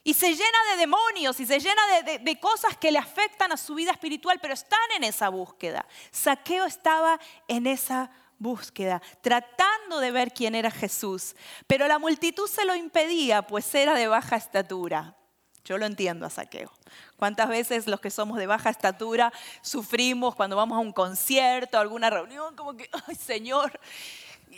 y 0.07 0.15
se 0.15 0.29
llena 0.29 0.59
de 0.71 0.77
demonios 0.77 1.41
y 1.41 1.47
se 1.47 1.59
llena 1.59 1.83
de, 2.23 2.39
cosas 2.39 2.77
que 2.77 2.93
le 2.93 2.99
afectan 2.99 3.51
a 3.51 3.57
su 3.57 3.75
vida 3.75 3.91
espiritual, 3.91 4.39
pero 4.41 4.55
están 4.55 4.79
en 4.95 5.03
esa 5.03 5.31
búsqueda. 5.31 5.85
Saqueo 6.13 6.65
estaba 6.65 7.19
en 7.49 7.67
esa 7.67 8.13
búsqueda, 8.39 9.03
tratando 9.21 9.99
de 9.99 10.13
ver 10.13 10.33
quién 10.33 10.55
era 10.55 10.71
Jesús, 10.71 11.35
pero 11.67 11.89
la 11.89 11.99
multitud 11.99 12.47
se 12.47 12.65
lo 12.65 12.77
impedía, 12.77 13.43
pues 13.43 13.75
era 13.75 13.95
de 13.95 14.07
baja 14.07 14.37
estatura. 14.37 15.17
Yo 15.65 15.77
lo 15.77 15.87
entiendo 15.87 16.25
a 16.25 16.31
Saqueo. 16.31 16.71
¿Cuántas 17.17 17.49
veces 17.49 17.89
los 17.89 17.99
que 18.01 18.11
somos 18.13 18.39
de 18.39 18.47
baja 18.47 18.71
estatura 18.71 19.33
sufrimos 19.61 20.37
cuando 20.37 20.55
vamos 20.55 20.77
a 20.79 20.83
un 20.83 20.93
concierto, 20.93 21.79
a 21.79 21.81
alguna 21.81 22.11
reunión, 22.11 22.55
como 22.55 22.77
que, 22.77 22.89
ay 23.09 23.17
Señor, 23.17 23.81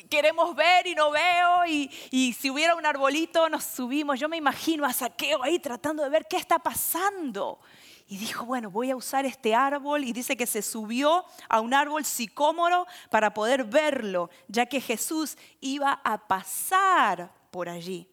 queremos 0.09 0.55
ver 0.55 0.87
y 0.87 0.95
no 0.95 1.11
veo, 1.11 1.67
y, 1.67 2.33
si 2.39 2.51
hubiera 2.51 2.75
un 2.75 2.87
arbolito 2.87 3.49
nos 3.49 3.65
subimos. 3.65 4.19
Yo 4.19 4.29
me 4.29 4.37
imagino 4.37 4.85
a 4.85 4.93
Saqueo 4.93 5.43
ahí 5.43 5.59
tratando 5.59 6.03
de 6.03 6.11
ver 6.11 6.27
qué 6.29 6.37
está 6.37 6.59
pasando. 6.59 7.61
y 8.07 8.17
dijo, 8.17 8.47
bueno, 8.47 8.71
voy 8.71 8.91
a 8.91 8.97
usar 8.97 9.27
este 9.27 9.55
árbol 9.55 10.03
y 10.03 10.15
dice 10.15 10.37
que 10.37 10.47
se 10.47 10.63
subió 10.63 11.27
a 11.49 11.61
un 11.61 11.75
árbol 11.75 12.07
sicómoro 12.07 12.87
para 13.11 13.35
poder 13.35 13.65
verlo, 13.65 14.31
ya 14.49 14.65
que 14.65 14.81
Jesús 14.81 15.37
iba 15.61 16.01
a 16.05 16.27
pasar 16.27 17.35
por 17.51 17.69
allí. 17.69 18.09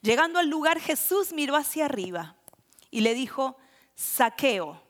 Llegando 0.00 0.38
al 0.38 0.48
lugar, 0.48 0.80
Jesús 0.80 1.32
miró 1.32 1.54
hacia 1.56 1.84
arriba 1.84 2.36
y 2.90 3.00
le 3.00 3.12
dijo, 3.12 3.58
saqueo, 3.94 4.82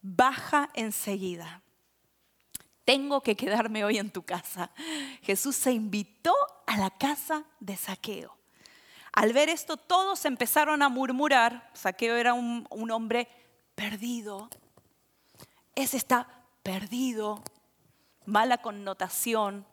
baja 0.00 0.70
enseguida. 0.74 1.62
Tengo 2.88 3.20
que 3.20 3.36
quedarme 3.36 3.84
hoy 3.84 3.98
en 3.98 4.10
tu 4.10 4.22
casa. 4.22 4.70
Jesús 5.20 5.54
se 5.56 5.72
invitó 5.72 6.34
a 6.66 6.78
la 6.78 6.88
casa 6.88 7.44
de 7.60 7.76
saqueo. 7.76 8.34
Al 9.12 9.34
ver 9.34 9.50
esto, 9.50 9.76
todos 9.76 10.24
empezaron 10.24 10.82
a 10.82 10.88
murmurar. 10.88 11.68
Saqueo 11.74 12.16
era 12.16 12.32
un, 12.32 12.66
hombre 12.90 13.28
perdido. 13.74 14.48
Ese 15.74 15.98
está 15.98 16.28
perdido. 16.62 17.42
Mala 18.24 18.56
connotación. 18.56 19.66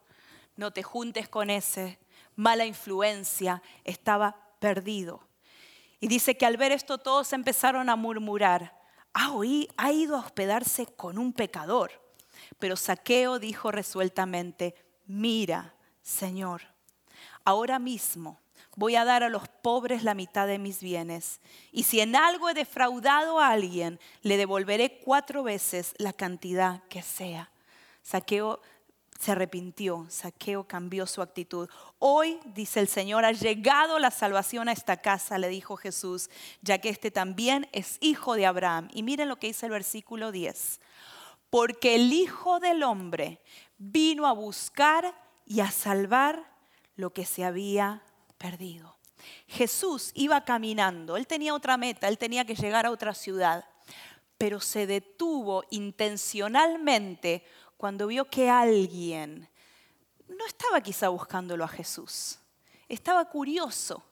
No 0.58 0.72
te 0.72 0.84
juntes 0.84 1.30
con 1.30 1.50
ese. 1.50 1.98
Mala 2.36 2.66
influencia. 2.66 3.64
Estaba 3.86 4.36
perdido. 4.60 5.22
Y 6.02 6.10
dice 6.10 6.36
que 6.36 6.46
al 6.46 6.58
ver 6.58 6.74
esto 6.74 6.98
todos 6.98 7.32
empezaron 7.32 7.90
a 7.90 7.96
murmurar. 7.96 8.78
Ah, 9.14 9.32
oí, 9.32 9.70
ha 9.78 9.94
ido 9.94 10.18
a 10.18 10.20
hospedarse 10.20 10.86
con 10.86 11.18
un 11.18 11.32
pecador. 11.32 12.04
Pero 12.60 12.76
Saqueo 12.76 13.40
dijo 13.40 13.72
resueltamente, 13.72 14.76
mira, 15.06 15.74
Señor, 16.02 16.62
ahora 17.44 17.80
mismo 17.80 18.40
voy 18.76 18.96
a 18.96 19.06
dar 19.06 19.24
a 19.24 19.30
los 19.30 19.48
pobres 19.48 20.04
la 20.04 20.14
mitad 20.14 20.48
de 20.48 20.60
mis 20.60 20.82
bienes. 20.82 21.40
Y 21.72 21.84
si 21.84 22.00
en 22.00 22.16
algo 22.16 22.50
he 22.50 22.54
defraudado 22.54 23.40
a 23.40 23.50
alguien, 23.50 24.00
le 24.22 24.38
devolveré 24.38 25.00
cuatro 25.00 25.44
veces 25.44 25.94
la 25.98 26.14
cantidad 26.14 26.84
que 26.90 27.02
sea. 27.02 27.52
Saqueo 28.04 28.62
se 29.20 29.32
arrepintió, 29.32 30.06
Saqueo 30.10 30.66
cambió 30.66 31.08
su 31.08 31.22
actitud. 31.22 31.70
Hoy, 32.00 32.38
dice 32.54 32.82
el 32.82 32.88
Señor, 32.88 33.24
ha 33.24 33.32
llegado 33.32 33.98
la 33.98 34.12
salvación 34.12 34.68
a 34.68 34.74
esta 34.74 34.98
casa, 34.98 35.38
le 35.38 35.48
dijo 35.48 35.78
Jesús, 35.78 36.30
ya 36.62 36.80
que 36.80 36.90
este 36.90 37.12
también 37.12 37.68
es 37.72 37.98
hijo 38.02 38.36
de 38.36 38.46
Abraham. 38.46 38.90
Y 38.94 39.04
miren 39.04 39.30
lo 39.30 39.38
que 39.38 39.48
dice 39.48 39.68
el 39.68 39.72
versículo 39.72 40.32
10. 40.32 40.82
Porque 41.56 41.96
el 41.96 42.12
Hijo 42.12 42.60
del 42.60 42.84
Hombre 42.84 43.40
vino 43.78 44.28
a 44.28 44.34
buscar 44.34 45.16
y 45.46 45.62
a 45.62 45.72
salvar 45.72 46.52
lo 46.98 47.14
que 47.14 47.24
se 47.24 47.46
había 47.46 48.04
perdido. 48.38 48.98
Jesús 49.48 50.12
iba 50.16 50.44
caminando, 50.44 51.16
él 51.16 51.28
tenía 51.28 51.54
otra 51.54 51.78
meta, 51.78 52.10
él 52.10 52.18
tenía 52.18 52.44
que 52.44 52.56
llegar 52.56 52.86
a 52.86 52.92
otra 52.92 53.14
ciudad, 53.14 53.64
pero 54.38 54.60
se 54.60 54.86
detuvo 54.86 55.64
intencionalmente 55.70 57.46
cuando 57.78 58.08
vio 58.08 58.26
que 58.26 58.50
alguien 58.50 59.48
no 60.28 60.46
estaba 60.46 60.82
quizá 60.82 61.08
buscándolo 61.08 61.64
a 61.64 61.70
Jesús, 61.70 62.38
estaba 62.90 63.30
curioso, 63.30 64.04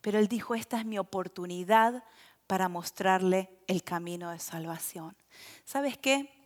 pero 0.00 0.18
él 0.18 0.26
dijo, 0.26 0.56
esta 0.56 0.80
es 0.80 0.86
mi 0.86 0.98
oportunidad 0.98 2.02
para 2.48 2.68
mostrarle 2.68 3.48
el 3.68 3.84
camino 3.84 4.32
de 4.32 4.40
salvación. 4.40 5.16
¿Sabes 5.64 5.96
qué? 5.96 6.39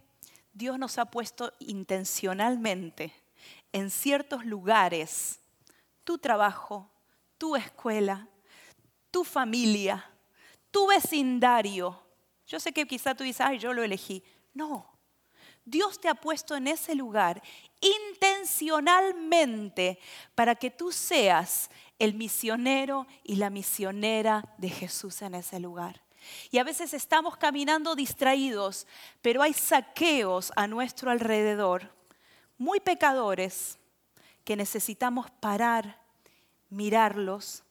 Dios 0.55 0.79
nos 0.79 0.97
ha 0.99 1.07
puesto 1.07 1.53
intencionalmente 1.59 3.13
en 3.73 3.91
ciertos 3.91 4.47
lugares, 4.47 5.41
tu 6.05 6.17
trabajo, 6.17 6.89
tu 7.37 7.57
escuela, 7.57 8.29
tu 9.11 9.25
familia, 9.25 10.09
tu 10.71 10.87
vecindario. 10.87 12.01
Yo 12.47 12.61
sé 12.61 12.73
que 12.73 12.87
quizá 12.87 13.17
tú 13.17 13.25
dices, 13.25 13.41
ay, 13.41 13.59
yo 13.59 13.75
lo 13.75 13.83
elegí. 13.83 14.23
No, 14.53 14.87
Dios 15.65 16.01
te 16.01 16.09
ha 16.09 16.15
puesto 16.15 16.55
en 16.55 16.69
ese 16.69 16.95
lugar 16.95 17.43
intencionalmente 17.81 19.99
para 20.37 20.55
que 20.55 20.71
tú 20.71 20.93
seas 20.93 21.69
el 21.99 22.15
misionero 22.15 23.09
y 23.23 23.37
la 23.37 23.49
misionera 23.51 24.55
de 24.59 24.69
Jesús 24.69 25.23
en 25.23 25.35
ese 25.35 25.59
lugar. 25.59 26.04
Y 26.51 26.59
a 26.59 26.65
veces 26.65 26.95
estamos 26.95 27.37
caminando 27.37 27.95
distraídos, 27.95 28.87
pero 29.23 29.43
hay 29.43 29.53
saqueos 29.53 30.53
a 30.57 30.67
nuestro 30.67 31.11
alrededor, 31.11 31.91
muy 32.59 32.81
pecadores, 32.81 33.79
que 34.45 34.57
necesitamos 34.57 35.31
parar, 35.31 36.01
mirarlos, 36.69 37.63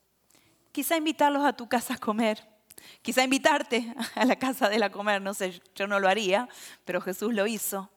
quizá 0.71 0.97
invitarlos 0.97 1.45
a 1.45 1.53
tu 1.53 1.69
casa 1.69 1.93
a 1.93 1.97
comer, 1.97 2.47
quizá 3.01 3.23
invitarte 3.23 3.93
a 4.15 4.25
la 4.25 4.37
casa 4.37 4.69
de 4.69 4.79
la 4.79 4.91
comer, 4.91 5.21
no 5.21 5.33
sé, 5.33 5.61
yo 5.75 5.87
no 5.87 5.99
lo 5.99 6.07
haría, 6.07 6.49
pero 6.85 7.01
Jesús 7.01 7.33
lo 7.33 7.47
hizo 7.47 7.89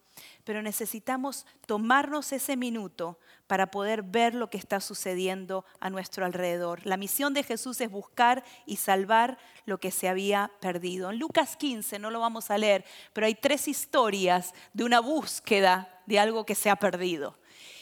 pero 0.47 0.63
necesitamos 0.63 1.45
tomarnos 1.67 2.33
ese 2.33 2.57
minuto 2.57 3.19
para 3.49 3.73
poder 3.73 4.05
ver 4.05 4.33
lo 4.33 4.49
que 4.49 4.59
está 4.59 4.81
sucediendo 4.81 5.65
a 5.81 5.91
nuestro 5.91 6.25
alrededor. 6.25 6.87
La 6.87 6.97
misión 6.97 7.35
de 7.35 7.43
Jesús 7.43 7.81
es 7.81 7.91
buscar 7.91 8.45
y 8.65 8.77
salvar 8.77 9.39
lo 9.65 9.81
que 9.81 9.91
se 9.91 10.09
había 10.09 10.53
perdido. 10.61 11.11
En 11.11 11.19
Lucas 11.19 11.57
15, 11.57 11.99
no 11.99 12.13
lo 12.13 12.21
vamos 12.21 12.53
a 12.53 12.59
leer, 12.59 12.85
pero 13.13 13.27
hay 13.27 13.35
tres 13.35 13.67
historias 13.67 14.55
de 14.73 14.85
una 14.85 15.01
búsqueda 15.01 16.01
de 16.07 16.21
algo 16.21 16.47
que 16.47 16.55
se 16.55 16.71
ha 16.71 16.77
perdido. 16.77 17.37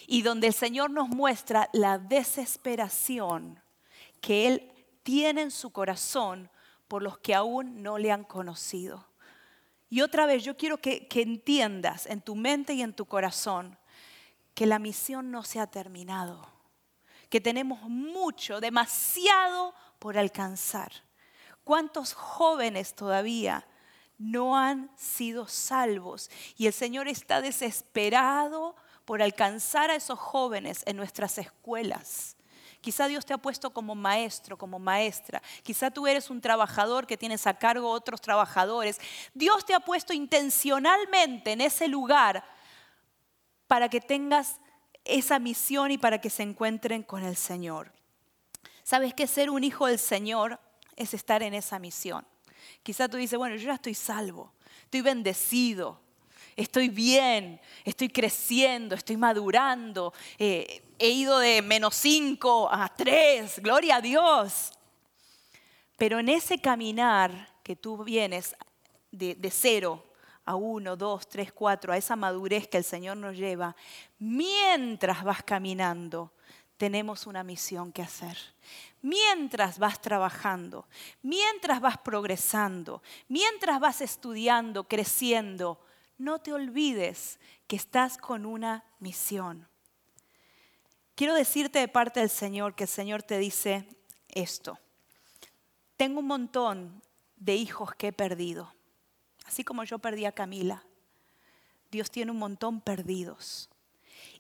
Y 0.07 0.23
donde 0.23 0.47
el 0.47 0.55
Señor 0.55 0.91
nos 0.91 1.11
muestra 1.11 1.69
la 1.75 1.99
desesperación 1.99 3.63
que 4.23 4.47
Él 4.47 4.73
tiene 5.03 5.43
en 5.43 5.51
su 5.51 5.69
corazón 5.69 6.51
por 6.89 7.03
los 7.03 7.19
que 7.19 7.35
aún 7.35 7.83
no 7.83 7.99
le 7.99 8.11
han 8.11 8.25
conocido. 8.25 9.07
Y 9.89 10.01
otra 10.01 10.27
vez, 10.27 10.43
yo 10.43 10.57
quiero 10.57 10.79
que, 10.79 11.09
entiendas 11.15 12.07
en 12.07 12.21
tu 12.21 12.35
mente 12.35 12.75
y 12.75 12.83
en 12.83 12.95
tu 12.95 13.07
corazón 13.07 13.79
que 14.55 14.67
la 14.67 14.79
misión 14.79 15.31
no 15.31 15.43
se 15.43 15.61
ha 15.61 15.67
terminado, 15.67 16.47
que 17.29 17.41
tenemos 17.41 17.83
mucho, 17.83 18.61
demasiado 18.61 19.75
por 19.99 20.19
alcanzar. 20.19 20.93
¿Cuántos 21.65 22.13
jóvenes 22.13 22.95
todavía 22.95 23.67
no 24.19 24.57
han 24.57 24.91
sido 24.97 25.49
salvos? 25.49 26.31
Y 26.57 26.67
el 26.67 26.73
Señor 26.73 27.09
está 27.09 27.41
desesperado 27.41 28.77
por 29.05 29.23
alcanzar 29.23 29.91
a 29.91 29.97
esos 29.97 30.19
jóvenes 30.19 30.83
en 30.87 30.97
nuestras 30.97 31.39
escuelas. 31.39 32.34
Quizá 32.85 33.09
Dios 33.09 33.25
te 33.25 33.33
ha 33.33 33.39
puesto 33.39 33.71
como 33.71 33.95
maestro, 33.95 34.59
como 34.59 34.79
maestra. 34.79 35.43
Quizá 35.63 35.91
tú 35.91 36.07
eres 36.07 36.29
un 36.29 36.43
trabajador 36.43 37.07
que 37.07 37.17
tienes 37.17 37.47
a 37.47 37.55
cargo 37.55 37.89
otros 37.89 38.21
trabajadores. 38.21 39.01
Dios 39.33 39.65
te 39.65 39.73
ha 39.73 39.81
puesto 39.81 40.13
intencionalmente 40.13 41.53
en 41.53 41.63
ese 41.63 41.89
lugar 41.89 42.45
para 43.67 43.89
que 43.89 44.03
tengas 44.03 44.61
esa 45.03 45.39
misión 45.39 45.93
y 45.93 45.97
para 45.97 46.21
que 46.21 46.29
se 46.29 46.43
encuentren 46.43 47.03
con 47.03 47.25
el 47.25 47.37
Señor. 47.37 47.91
¿Sabes 48.83 49.15
que 49.15 49.27
ser 49.29 49.49
un 49.49 49.65
hijo 49.65 49.87
del 49.87 49.99
Señor 49.99 50.61
es 50.95 51.15
estar 51.15 51.43
en 51.43 51.55
esa 51.55 51.79
misión? 51.79 52.27
Quizá 52.83 53.09
tú 53.09 53.17
dices, 53.17 53.39
bueno, 53.39 53.57
yo 53.57 53.69
ya 53.69 53.77
estoy 53.77 53.95
salvo, 53.95 54.53
estoy 54.83 55.01
bendecido, 55.01 56.03
estoy 56.57 56.89
bien, 56.89 57.61
estoy 57.85 58.09
creciendo, 58.09 58.95
estoy 58.95 59.17
madurando, 59.17 60.13
eh, 60.39 60.83
he 60.99 61.09
ido 61.09 61.39
de 61.39 61.63
menos 61.63 61.95
cinco 61.95 62.69
a 62.71 62.89
tres, 62.95 63.59
gloria 63.61 63.97
a 63.97 64.01
Dios. 64.01 64.73
Pero 65.97 66.19
en 66.19 66.29
ese 66.29 66.59
caminar 66.59 67.49
que 67.63 67.77
tú 67.77 68.03
vienes 68.05 68.57
de, 69.11 69.35
de 69.35 69.51
cero 69.51 70.05
a 70.45 70.55
uno, 70.57 70.97
dos, 70.97 71.29
tres, 71.29 71.53
cuatro, 71.53 71.93
a 71.93 71.97
esa 71.97 72.17
madurez 72.17 72.69
que 72.69 72.79
el 72.79 72.85
Señor 72.85 73.17
nos 73.17 73.37
lleva, 73.37 73.75
mientras 74.19 75.25
vas 75.25 75.43
caminando, 75.43 76.33
tenemos 76.77 77.27
una 77.27 77.43
misión 77.43 77.93
que 77.93 78.03
hacer. 78.03 78.37
Mientras 79.01 79.79
vas 79.79 80.01
trabajando, 80.01 80.87
mientras 81.23 81.81
vas 81.81 81.99
progresando, 81.99 83.03
mientras 83.29 83.79
vas 83.79 84.01
estudiando, 84.01 84.85
creciendo, 84.85 85.79
no 86.19 86.41
te 86.41 86.53
olvides 86.53 87.39
que 87.67 87.77
estás 87.77 88.19
con 88.19 88.47
una 88.47 88.85
misión. 88.99 89.69
Quiero 91.15 91.35
decirte 91.35 91.79
de 91.79 91.89
parte 91.89 92.21
del 92.21 92.31
Señor 92.31 92.75
que 92.75 92.85
el 92.85 92.91
Señor 92.91 93.23
te 93.23 93.39
dice 93.39 93.89
esto. 94.29 94.79
Tengo 95.97 96.21
un 96.21 96.27
montón 96.27 97.03
de 97.37 97.55
hijos 97.55 97.95
que 97.95 98.09
he 98.09 98.13
perdido, 98.13 98.73
así 99.45 99.63
como 99.65 99.85
yo 99.85 99.99
perdí 99.99 100.25
a 100.25 100.33
Camila. 100.33 100.85
Dios 101.91 102.11
tiene 102.11 102.33
un 102.33 102.39
montón 102.39 102.81
perdidos. 102.81 103.71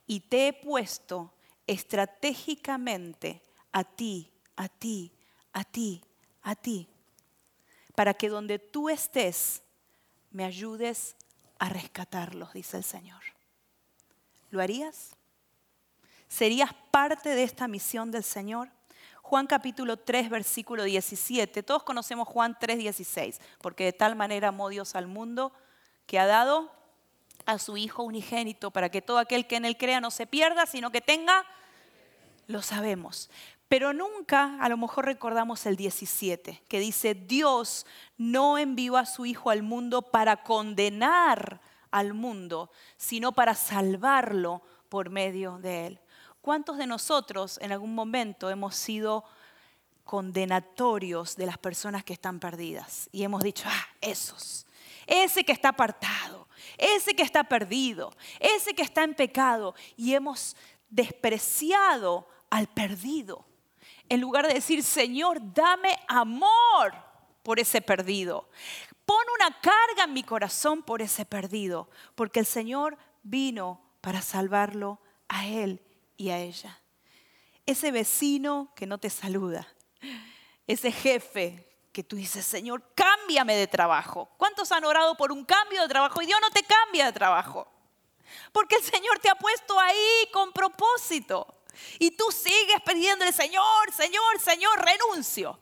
Y 0.07 0.21
te 0.21 0.49
he 0.49 0.53
puesto 0.53 1.33
estratégicamente 1.67 3.43
a 3.73 3.85
ti, 3.85 4.33
a 4.57 4.69
ti, 4.69 5.13
a 5.53 5.65
ti, 5.65 6.03
a 6.43 6.55
ti, 6.57 6.89
para 7.95 8.15
que 8.15 8.29
donde 8.29 8.59
tú 8.59 8.91
estés 8.91 9.63
me 10.31 10.45
ayudes 10.45 11.17
a 11.65 11.69
rescatarlos, 11.71 12.53
dice 12.53 12.77
el 12.77 12.85
Señor. 12.85 13.23
¿Lo 14.51 14.61
harías? 14.61 15.17
¿Serías 16.29 16.75
parte 16.91 17.31
de 17.31 17.43
esta 17.43 17.69
misión 17.69 18.11
del 18.11 18.23
Señor? 18.23 18.69
Juan 19.23 19.47
capítulo 19.47 19.97
3, 19.97 20.29
versículo 20.29 20.85
17. 20.85 21.63
Todos 21.63 21.83
conocemos 21.83 22.29
Juan 22.29 22.55
3, 22.61 22.77
16, 22.79 23.41
porque 23.63 23.85
de 23.85 23.93
tal 23.95 24.15
manera 24.15 24.49
amó 24.49 24.69
Dios 24.69 24.95
al 24.95 25.07
mundo 25.07 25.55
que 26.07 26.19
ha 26.19 26.27
dado 26.27 26.71
a 27.47 27.59
su 27.59 27.79
Hijo 27.79 28.03
unigénito 28.03 28.71
para 28.71 28.91
que 28.91 29.01
todo 29.01 29.17
aquel 29.17 29.47
que 29.47 29.57
en 29.57 29.65
él 29.65 29.79
crea 29.79 30.03
no 30.03 30.11
se 30.11 30.27
pierda, 30.27 30.67
sino 30.67 30.91
que 30.91 31.01
tenga, 31.01 31.47
lo 32.47 32.61
sabemos. 32.61 33.31
Pero 33.69 33.93
nunca 33.93 34.59
a 34.61 34.69
lo 34.69 34.77
mejor 34.77 35.07
recordamos 35.07 35.67
el 35.67 35.77
17, 35.77 36.63
que 36.69 36.81
dice, 36.81 37.15
Dios 37.15 37.87
no 38.17 38.59
envió 38.59 38.97
a 38.97 39.07
su 39.07 39.27
Hijo 39.27 39.51
al 39.51 39.63
mundo 39.63 40.03
para 40.03 40.43
condenar 40.43 41.61
al 41.91 42.13
mundo, 42.13 42.71
sino 42.97 43.33
para 43.33 43.55
salvarlo 43.55 44.63
por 44.89 45.11
medio 45.11 45.59
de 45.59 45.87
él. 45.87 46.01
¿Cuántos 46.41 46.77
de 46.77 46.87
nosotros 46.87 47.59
en 47.63 47.73
algún 47.73 47.95
momento 47.95 48.51
hemos 48.51 48.77
sido 48.77 49.25
condenatorios 50.05 51.37
de 51.37 51.47
las 51.47 51.57
personas 51.57 52.05
que 52.05 52.13
están 52.13 52.39
perdidas? 52.39 53.09
Y 53.13 53.23
hemos 53.23 53.43
dicho, 53.43 53.65
ah, 53.67 53.89
esos, 54.01 54.67
ese 55.07 55.45
que 55.45 55.53
está 55.53 55.71
apartado, 55.71 56.49
ese 56.77 57.15
que 57.15 57.23
está 57.23 57.45
perdido, 57.45 58.13
ese 58.41 58.75
que 58.75 58.83
está 58.83 59.05
en 59.05 59.15
pecado. 59.15 59.75
Y 59.97 60.15
hemos 60.15 60.57
despreciado 60.91 62.29
al 62.51 62.67
perdido. 62.69 63.47
En 64.09 64.21
lugar 64.21 64.47
de 64.47 64.55
decir, 64.55 64.83
Señor, 64.83 65.39
dame 65.55 65.99
amor 66.09 66.95
por 67.43 67.59
ese 67.59 67.81
perdido. 67.81 68.49
Pon 69.07 69.25
una 69.39 69.61
carga 69.61 70.05
en 70.05 70.13
mi 70.13 70.23
corazón 70.23 70.83
por 70.83 71.03
ese 71.03 71.25
perdido, 71.25 71.89
porque 72.15 72.41
el 72.41 72.47
Señor 72.47 72.97
vino 73.23 73.81
para 74.01 74.23
salvarlo 74.23 75.01
a 75.29 75.47
él 75.47 75.83
y 76.17 76.31
a 76.31 76.39
ella. 76.39 76.81
Ese 77.67 77.91
vecino 77.91 78.73
que 78.77 78.87
no 78.87 78.99
te 78.99 79.11
saluda, 79.11 79.67
ese 80.67 80.93
jefe 80.93 81.69
que 81.93 82.03
tú 82.03 82.17
dices, 82.17 82.45
Señor, 82.45 82.83
cámbiame 82.95 83.57
de 83.57 83.67
trabajo. 83.67 84.29
¿Cuántos 84.37 84.73
han 84.73 84.85
orado 84.85 85.17
por 85.17 85.33
un 85.33 85.45
cambio 85.45 85.83
de 85.83 85.89
trabajo 85.89 86.21
y 86.21 86.27
Dios 86.27 86.41
no 86.43 86.51
te 86.51 86.63
cambia 86.63 87.07
de 87.07 87.13
trabajo? 87.13 87.69
Porque 88.53 88.77
el 88.77 88.83
Señor 88.83 89.19
te 89.21 89.31
ha 89.31 89.37
puesto 89.37 89.79
ahí 89.79 90.29
con 90.33 90.53
propósito. 90.53 91.47
Y 91.99 92.13
tú 92.13 92.25
sigues 92.31 92.81
pidiéndole, 92.85 93.33
Señor, 93.33 93.93
Señor, 93.97 94.41
Señor, 94.41 94.85
renuncio. 94.85 95.59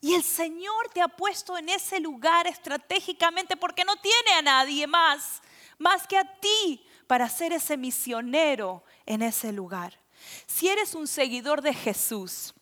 Y 0.00 0.14
el 0.14 0.22
Señor 0.22 0.90
te 0.92 1.00
ha 1.00 1.08
puesto 1.08 1.58
en 1.58 1.68
ese 1.68 1.98
lugar 2.00 2.46
estratégicamente 2.46 3.56
porque 3.56 3.84
no 3.84 3.96
tiene 3.96 4.32
a 4.38 4.42
nadie 4.42 4.86
más, 4.86 5.42
más 5.78 6.06
que 6.06 6.16
a 6.16 6.24
ti, 6.40 6.84
para 7.06 7.28
ser 7.28 7.52
ese 7.52 7.76
misionero 7.76 8.84
en 9.06 9.22
ese 9.22 9.50
lugar. 9.50 9.98
Si 10.46 10.68
eres 10.68 10.94
un 10.94 11.08
seguidor 11.08 11.62
de 11.62 11.74
Jesús, 11.74 12.54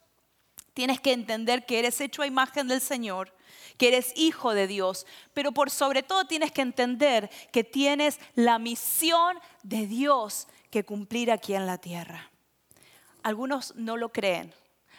tienes 0.73 1.01
que 1.01 1.13
entender 1.13 1.67
que 1.67 1.79
eres 1.79 2.01
hecho 2.01 2.23
a 2.23 2.27
imagen 2.27 2.69
del 2.69 2.81
Señor, 2.81 3.35
que 3.77 3.89
eres 3.89 4.13
hijo 4.17 4.55
de 4.55 4.67
Dios, 4.67 5.07
pero 5.35 5.53
por 5.53 5.71
sobre 5.71 6.03
todo 6.03 6.27
tienes 6.27 6.53
que 6.53 6.63
entender 6.63 7.29
que 7.53 7.65
tienes 7.65 8.19
la 8.35 8.59
misión 8.59 9.39
de 9.63 9.87
Dios 9.87 10.49
que 10.71 10.85
cumplir 10.85 11.31
aquí 11.31 11.55
en 11.55 11.67
la 11.67 11.79
tierra. 11.79 12.31
Algunos 13.27 13.75
no 13.75 13.97
lo 13.97 14.13
creen, 14.13 14.55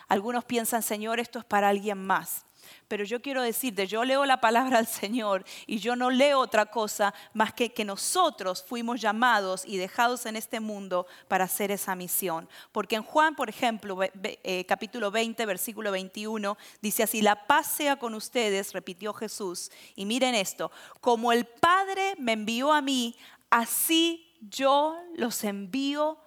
algunos 0.10 0.44
piensan, 0.44 0.84
Señor, 0.84 1.18
esto 1.18 1.40
es 1.40 1.46
para 1.46 1.70
alguien 1.70 2.06
más. 2.06 2.44
Pero 2.90 3.06
yo 3.06 3.22
quiero 3.22 3.42
decirte, 3.42 3.88
yo 3.88 4.04
leo 4.04 4.26
la 4.26 4.42
palabra 4.42 4.78
del 4.84 4.88
Señor 4.88 5.46
y 5.66 5.78
yo 5.78 5.96
no 5.96 6.10
leo 6.10 6.42
otra 6.42 6.66
cosa 6.66 7.14
más 7.34 7.54
que 7.54 7.72
que 7.72 7.86
nosotros 7.86 8.66
fuimos 8.68 9.00
llamados 9.00 9.64
y 9.66 9.78
dejados 9.78 10.26
en 10.26 10.36
este 10.36 10.60
mundo 10.60 11.08
para 11.30 11.46
hacer 11.46 11.72
esa 11.72 11.96
misión. 11.96 12.50
Porque 12.74 12.98
en 12.98 13.04
Juan, 13.04 13.34
por 13.34 13.48
ejemplo, 13.48 13.98
eh, 14.04 14.66
capítulo 14.68 15.10
20, 15.10 15.46
versículo 15.46 15.90
21, 15.92 16.58
dice 16.82 17.04
así, 17.04 17.22
la 17.22 17.48
paz 17.48 17.68
sea 17.78 17.96
con 17.96 18.14
ustedes, 18.14 18.74
repitió 18.74 19.14
Jesús. 19.14 19.72
Y 19.96 20.04
miren 20.04 20.36
esto, 20.36 20.70
como 21.00 21.32
el 21.32 21.46
Padre 21.46 22.16
me 22.20 22.34
envió 22.34 22.74
a 22.74 22.82
mí, 22.82 23.16
así 23.50 24.36
yo 24.42 24.98
los 25.16 25.46
envío 25.46 26.20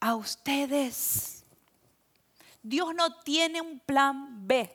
a 0.00 0.14
ustedes. 0.14 1.45
Dios 2.68 2.94
no 2.94 3.20
tiene 3.20 3.60
un 3.60 3.78
plan 3.78 4.46
B. 4.46 4.70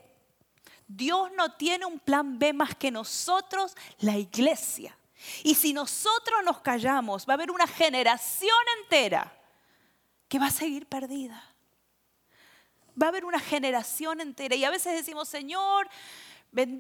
Dios 0.87 1.29
no 1.35 1.53
tiene 1.53 1.85
un 1.85 1.99
plan 1.99 2.39
B 2.39 2.53
más 2.53 2.75
que 2.75 2.91
nosotros, 2.91 3.75
la 3.99 4.17
iglesia. 4.17 4.97
Y 5.43 5.55
si 5.55 5.73
nosotros 5.73 6.39
nos 6.45 6.61
callamos, 6.61 7.27
va 7.27 7.33
a 7.33 7.35
haber 7.35 7.51
una 7.51 7.67
generación 7.67 8.55
entera 8.81 9.31
que 10.27 10.39
va 10.39 10.47
a 10.47 10.51
seguir 10.51 10.87
perdida. 10.87 11.43
Va 13.01 13.07
a 13.07 13.09
haber 13.09 13.25
una 13.25 13.39
generación 13.39 14.21
entera. 14.21 14.55
Y 14.55 14.63
a 14.63 14.69
veces 14.69 14.93
decimos, 14.93 15.27
Señor, 15.27 15.89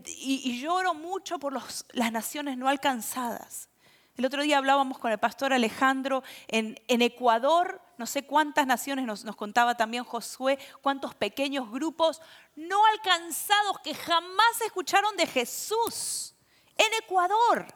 y, 0.05 0.61
lloro 0.61 0.93
mucho 0.93 1.39
por 1.39 1.53
las 1.53 2.11
naciones 2.11 2.57
no 2.57 2.69
alcanzadas. 2.69 3.69
El 4.17 4.25
otro 4.25 4.43
día 4.43 4.57
hablábamos 4.57 4.99
con 4.99 5.11
el 5.11 5.17
pastor 5.17 5.53
Alejandro 5.53 6.23
en, 6.47 6.77
Ecuador, 6.87 7.81
no 8.01 8.07
sé 8.07 8.25
cuántas 8.25 8.65
naciones 8.65 9.05
nos, 9.05 9.35
contaba 9.35 9.77
también 9.77 10.03
Josué, 10.03 10.57
cuántos 10.81 11.13
pequeños 11.13 11.69
grupos 11.69 12.19
no 12.55 12.83
alcanzados 12.87 13.77
que 13.83 13.93
jamás 13.93 14.59
escucharon 14.65 15.15
de 15.17 15.27
Jesús 15.27 16.33
en 16.75 16.91
Ecuador. 16.95 17.67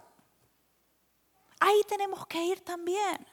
Ahí 1.60 1.80
tenemos 1.88 2.26
que 2.26 2.44
ir 2.44 2.62
también. 2.62 3.24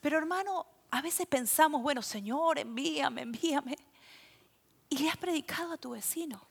Pero 0.00 0.18
hermano, 0.18 0.64
a 0.88 1.02
veces 1.02 1.26
pensamos, 1.26 1.82
bueno, 1.82 2.00
Señor, 2.00 2.60
envíame, 2.60 3.22
envíame. 3.22 3.76
Y 4.88 4.98
le 4.98 5.10
has 5.10 5.16
predicado 5.16 5.72
a 5.72 5.76
tu 5.76 5.90
vecino. 5.90 6.46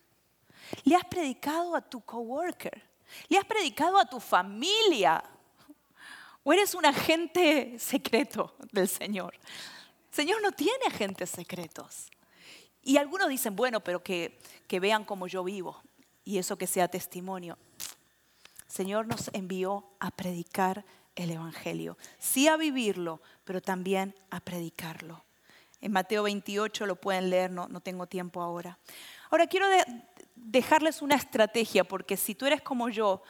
Le 0.83 0.97
has 0.97 1.05
predicado 1.05 1.73
a 1.73 1.79
tu 1.79 2.01
coworker. 2.01 2.83
Le 3.29 3.37
has 3.37 3.45
predicado 3.45 3.97
a 3.97 4.03
tu 4.03 4.19
familia. 4.19 5.23
¿O 6.43 6.53
eres 6.53 6.73
un 6.73 6.85
agente 6.85 7.77
secreto 7.77 8.55
del 8.71 8.87
Señor? 8.87 9.35
El 10.09 10.15
Señor 10.15 10.41
no 10.41 10.51
tiene 10.51 10.85
agentes 10.87 11.29
secretos. 11.29 12.09
Y 12.81 12.97
algunos 12.97 13.29
dicen, 13.29 13.55
bueno, 13.55 13.81
pero 13.81 14.03
que, 14.03 14.39
que 14.67 14.79
vean 14.79 15.05
cómo 15.05 15.27
yo 15.27 15.43
vivo 15.43 15.81
y 16.23 16.39
eso 16.39 16.57
que 16.57 16.65
sea 16.67 16.87
testimonio. 16.87 17.57
El 18.67 18.71
Señor 18.73 19.07
nos 19.07 19.29
envió 19.33 19.85
a 19.99 20.09
predicar 20.11 20.83
el 21.15 21.29
Evangelio. 21.29 21.97
Sí 22.17 22.47
a 22.47 22.57
vivirlo, 22.57 23.21
pero 23.43 23.61
también 23.61 24.15
a 24.31 24.39
predicarlo. 24.39 25.23
En 25.79 25.91
Mateo 25.91 26.23
28 26.23 26.85
lo 26.85 26.95
pueden 26.95 27.29
leer, 27.29 27.51
no, 27.51 27.67
no 27.67 27.81
tengo 27.81 28.07
tiempo 28.07 28.41
ahora. 28.41 28.79
Ahora 29.29 29.47
quiero 29.47 29.67
dejarles 30.35 31.01
una 31.01 31.15
estrategia, 31.15 31.83
porque 31.83 32.17
si 32.17 32.35
tú 32.35 32.45
eres 32.45 32.61
como 32.61 32.89
yo, 32.89 33.21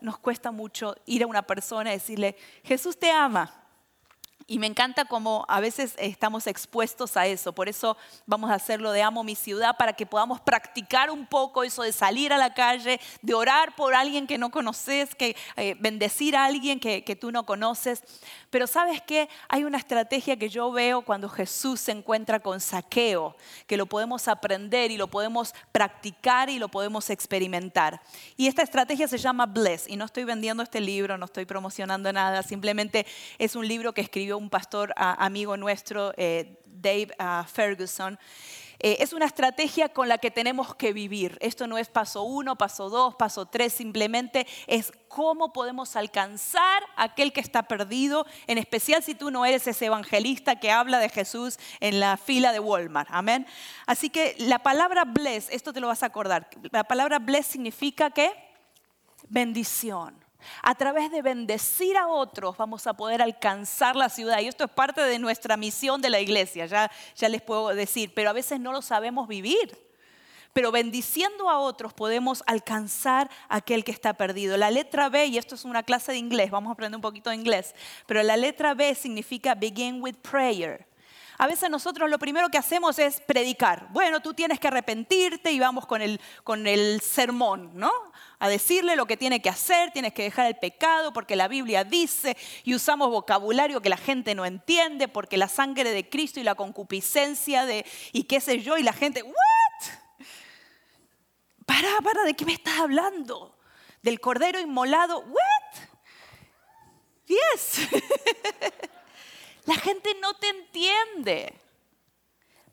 nos 0.00 0.18
cuesta 0.18 0.50
mucho 0.50 0.94
ir 1.06 1.22
a 1.22 1.26
una 1.26 1.42
persona 1.42 1.90
y 1.90 1.94
decirle, 1.96 2.36
Jesús 2.64 2.98
te 2.98 3.10
ama. 3.10 3.62
Y 4.48 4.60
me 4.60 4.68
encanta 4.68 5.06
como 5.06 5.44
a 5.48 5.58
veces 5.58 5.94
estamos 5.98 6.46
expuestos 6.46 7.16
a 7.16 7.26
eso. 7.26 7.52
Por 7.52 7.68
eso 7.68 7.96
vamos 8.26 8.48
a 8.48 8.54
hacerlo 8.54 8.92
de 8.92 9.02
amo 9.02 9.24
mi 9.24 9.34
ciudad 9.34 9.76
para 9.76 9.94
que 9.94 10.06
podamos 10.06 10.40
practicar 10.40 11.10
un 11.10 11.26
poco 11.26 11.64
eso 11.64 11.82
de 11.82 11.90
salir 11.90 12.32
a 12.32 12.38
la 12.38 12.54
calle, 12.54 13.00
de 13.22 13.34
orar 13.34 13.74
por 13.74 13.96
alguien 13.96 14.28
que 14.28 14.38
no 14.38 14.52
conoces, 14.52 15.16
que 15.16 15.34
eh, 15.56 15.74
bendecir 15.80 16.36
a 16.36 16.44
alguien 16.44 16.78
que, 16.78 17.02
que, 17.02 17.16
tú 17.16 17.32
no 17.32 17.44
conoces. 17.44 18.04
Pero 18.56 18.66
sabes 18.66 19.02
qué? 19.02 19.28
Hay 19.50 19.64
una 19.64 19.76
estrategia 19.76 20.38
que 20.38 20.48
yo 20.48 20.72
veo 20.72 21.02
cuando 21.02 21.28
Jesús 21.28 21.78
se 21.78 21.92
encuentra 21.92 22.40
con 22.40 22.58
saqueo, 22.58 23.36
que 23.66 23.76
lo 23.76 23.84
podemos 23.84 24.28
aprender 24.28 24.90
y 24.90 24.96
lo 24.96 25.08
podemos 25.08 25.54
practicar 25.72 26.48
y 26.48 26.58
lo 26.58 26.70
podemos 26.70 27.10
experimentar. 27.10 28.00
Y 28.34 28.46
esta 28.46 28.62
estrategia 28.62 29.08
se 29.08 29.18
llama 29.18 29.44
Bless. 29.44 29.86
Y 29.86 29.96
no 29.96 30.06
estoy 30.06 30.24
vendiendo 30.24 30.62
este 30.62 30.80
libro, 30.80 31.18
no 31.18 31.26
estoy 31.26 31.44
promocionando 31.44 32.10
nada, 32.14 32.42
simplemente 32.42 33.04
es 33.36 33.56
un 33.56 33.68
libro 33.68 33.92
que 33.92 34.00
escribió 34.00 34.38
un 34.38 34.48
pastor 34.48 34.94
amigo 34.96 35.58
nuestro, 35.58 36.14
eh, 36.16 36.58
Dave 36.64 37.08
ah, 37.18 37.44
Ferguson. 37.46 38.18
Eh, 38.78 38.98
es 39.00 39.12
una 39.12 39.26
estrategia 39.26 39.88
con 39.88 40.08
la 40.08 40.18
que 40.18 40.30
tenemos 40.30 40.74
que 40.74 40.92
vivir. 40.92 41.38
Esto 41.40 41.66
no 41.66 41.78
es 41.78 41.88
paso 41.88 42.22
uno, 42.22 42.56
paso 42.56 42.90
dos, 42.90 43.14
paso 43.14 43.46
tres, 43.46 43.72
simplemente 43.72 44.46
es 44.66 44.92
cómo 45.08 45.52
podemos 45.52 45.96
alcanzar 45.96 46.82
a 46.96 47.04
aquel 47.04 47.32
que 47.32 47.40
está 47.40 47.62
perdido, 47.62 48.26
en 48.46 48.58
especial 48.58 49.02
si 49.02 49.14
tú 49.14 49.30
no 49.30 49.46
eres 49.46 49.66
ese 49.66 49.86
evangelista 49.86 50.60
que 50.60 50.70
habla 50.70 50.98
de 50.98 51.08
Jesús 51.08 51.58
en 51.80 52.00
la 52.00 52.16
fila 52.16 52.52
de 52.52 52.60
Walmart. 52.60 53.08
Amén. 53.12 53.46
Así 53.86 54.10
que 54.10 54.34
la 54.38 54.58
palabra 54.58 55.04
bless, 55.04 55.48
esto 55.50 55.72
te 55.72 55.80
lo 55.80 55.86
vas 55.86 56.02
a 56.02 56.06
acordar, 56.06 56.48
la 56.70 56.84
palabra 56.84 57.18
bless 57.18 57.46
significa 57.46 58.10
que 58.10 58.30
bendición. 59.28 60.25
A 60.62 60.74
través 60.74 61.10
de 61.10 61.22
bendecir 61.22 61.96
a 61.96 62.08
otros 62.08 62.56
vamos 62.56 62.86
a 62.86 62.94
poder 62.94 63.22
alcanzar 63.22 63.96
la 63.96 64.08
ciudad. 64.08 64.40
Y 64.40 64.48
esto 64.48 64.64
es 64.64 64.70
parte 64.70 65.02
de 65.02 65.18
nuestra 65.18 65.56
misión 65.56 66.00
de 66.02 66.10
la 66.10 66.20
iglesia, 66.20 66.66
ya, 66.66 66.90
ya 67.14 67.28
les 67.28 67.42
puedo 67.42 67.68
decir, 67.68 68.12
pero 68.14 68.30
a 68.30 68.32
veces 68.32 68.60
no 68.60 68.72
lo 68.72 68.82
sabemos 68.82 69.28
vivir. 69.28 69.86
Pero 70.52 70.72
bendiciendo 70.72 71.50
a 71.50 71.58
otros 71.58 71.92
podemos 71.92 72.42
alcanzar 72.46 73.30
a 73.48 73.56
aquel 73.56 73.84
que 73.84 73.92
está 73.92 74.14
perdido. 74.14 74.56
La 74.56 74.70
letra 74.70 75.10
B, 75.10 75.26
y 75.26 75.36
esto 75.36 75.54
es 75.54 75.66
una 75.66 75.82
clase 75.82 76.12
de 76.12 76.18
inglés, 76.18 76.50
vamos 76.50 76.70
a 76.70 76.72
aprender 76.72 76.96
un 76.96 77.02
poquito 77.02 77.28
de 77.28 77.36
inglés, 77.36 77.74
pero 78.06 78.22
la 78.22 78.38
letra 78.38 78.72
B 78.72 78.94
significa 78.94 79.54
begin 79.54 80.00
with 80.00 80.14
prayer. 80.22 80.86
A 81.38 81.46
veces 81.46 81.68
nosotros 81.68 82.08
lo 82.08 82.18
primero 82.18 82.48
que 82.48 82.58
hacemos 82.58 82.98
es 82.98 83.20
predicar. 83.20 83.88
Bueno, 83.90 84.20
tú 84.20 84.32
tienes 84.32 84.58
que 84.58 84.68
arrepentirte 84.68 85.52
y 85.52 85.58
vamos 85.58 85.86
con 85.86 86.00
el, 86.00 86.20
con 86.44 86.66
el 86.66 87.00
sermón, 87.00 87.72
¿no? 87.74 87.90
A 88.38 88.48
decirle 88.48 88.96
lo 88.96 89.06
que 89.06 89.16
tiene 89.16 89.42
que 89.42 89.50
hacer, 89.50 89.90
tienes 89.92 90.14
que 90.14 90.22
dejar 90.22 90.46
el 90.46 90.56
pecado 90.56 91.12
porque 91.12 91.36
la 91.36 91.48
Biblia 91.48 91.84
dice 91.84 92.36
y 92.64 92.74
usamos 92.74 93.10
vocabulario 93.10 93.82
que 93.82 93.88
la 93.88 93.96
gente 93.96 94.34
no 94.34 94.46
entiende 94.46 95.08
porque 95.08 95.36
la 95.36 95.48
sangre 95.48 95.90
de 95.90 96.08
Cristo 96.08 96.40
y 96.40 96.42
la 96.42 96.54
concupiscencia 96.54 97.66
de 97.66 97.84
y 98.12 98.24
qué 98.24 98.40
sé 98.40 98.62
yo 98.62 98.78
y 98.78 98.82
la 98.82 98.92
gente, 98.92 99.22
¿what? 99.22 99.34
Para, 101.66 102.00
para, 102.02 102.22
¿de 102.24 102.34
qué 102.34 102.44
me 102.46 102.52
estás 102.52 102.78
hablando? 102.78 103.58
¿Del 104.02 104.20
cordero 104.20 104.60
inmolado? 104.60 105.18
¿What? 105.20 105.82
Yes. 107.26 107.88
La 109.66 109.76
gente 109.76 110.14
no 110.20 110.34
te 110.34 110.48
entiende. 110.48 111.54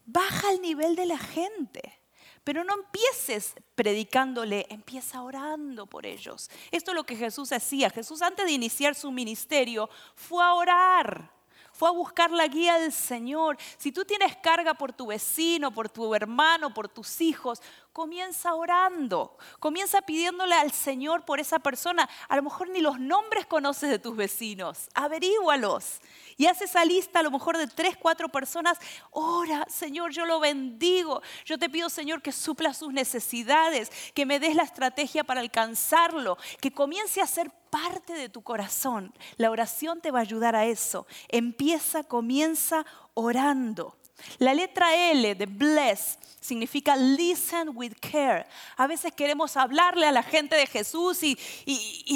Baja 0.05 0.51
el 0.51 0.61
nivel 0.61 0.95
de 0.95 1.05
la 1.05 1.17
gente. 1.17 1.99
Pero 2.43 2.63
no 2.63 2.73
empieces 2.73 3.53
predicándole, 3.75 4.65
empieza 4.69 5.21
orando 5.21 5.85
por 5.85 6.05
ellos. 6.05 6.49
Esto 6.71 6.91
es 6.91 6.95
lo 6.95 7.05
que 7.05 7.15
Jesús 7.15 7.51
hacía. 7.51 7.89
Jesús 7.89 8.21
antes 8.21 8.45
de 8.45 8.51
iniciar 8.51 8.95
su 8.95 9.11
ministerio 9.11 9.89
fue 10.15 10.43
a 10.43 10.53
orar 10.53 11.33
fue 11.73 11.89
a 11.89 11.91
buscar 11.91 12.31
la 12.31 12.47
guía 12.47 12.77
del 12.77 12.93
Señor. 12.93 13.57
Si 13.77 13.91
tú 13.91 14.05
tienes 14.05 14.37
carga 14.37 14.75
por 14.75 14.93
tu 14.93 15.07
vecino, 15.07 15.71
por 15.71 15.89
tu 15.89 16.13
hermano, 16.13 16.71
por 16.71 16.87
tus 16.87 17.19
hijos, 17.19 17.61
comienza 17.93 18.55
orando, 18.55 19.37
comienza 19.59 20.01
pidiéndole 20.01 20.55
al 20.55 20.71
Señor 20.71 21.23
por 21.25 21.39
esa 21.39 21.59
persona. 21.59 22.09
A 22.27 22.35
lo 22.35 22.43
mejor 22.43 22.69
ni 22.69 22.81
los 22.81 22.99
nombres 22.99 23.45
conoces 23.45 23.91
de 23.91 23.99
tus 23.99 24.15
vecinos, 24.15 24.89
averígualos. 24.95 26.01
Y 26.35 26.47
haz 26.47 26.61
esa 26.61 26.83
lista 26.83 27.19
a 27.19 27.23
lo 27.23 27.29
mejor 27.29 27.57
de 27.57 27.67
tres, 27.67 27.95
cuatro 27.95 28.27
personas. 28.29 28.79
Ora, 29.11 29.65
Señor, 29.69 30.11
yo 30.11 30.25
lo 30.25 30.39
bendigo. 30.39 31.21
Yo 31.45 31.59
te 31.59 31.69
pido, 31.69 31.87
Señor, 31.89 32.23
que 32.23 32.31
supla 32.31 32.73
sus 32.73 32.91
necesidades, 32.91 33.91
que 34.15 34.25
me 34.25 34.39
des 34.39 34.55
la 34.55 34.63
estrategia 34.63 35.23
para 35.23 35.41
alcanzarlo, 35.41 36.37
que 36.59 36.73
comience 36.73 37.21
a 37.21 37.27
ser 37.27 37.51
parte 37.69 38.13
de 38.13 38.29
tu 38.29 38.41
corazón. 38.41 39.13
La 39.37 39.51
oración 39.51 40.01
te 40.01 40.09
va 40.09 40.19
a 40.19 40.23
ayudar 40.23 40.55
a 40.55 40.65
eso. 40.65 41.05
Empieza, 41.29 42.03
comienza 42.03 42.85
orando. 43.13 43.95
La 44.39 44.53
letra 44.53 44.95
L 45.11 45.35
de 45.35 45.45
bless 45.45 46.17
significa 46.39 46.95
listen 46.95 47.71
with 47.73 47.93
care. 47.99 48.45
A 48.77 48.87
veces 48.87 49.13
queremos 49.13 49.55
hablarle 49.57 50.07
a 50.07 50.11
la 50.11 50.23
gente 50.23 50.55
de 50.55 50.67
Jesús 50.67 51.23
y, 51.23 51.37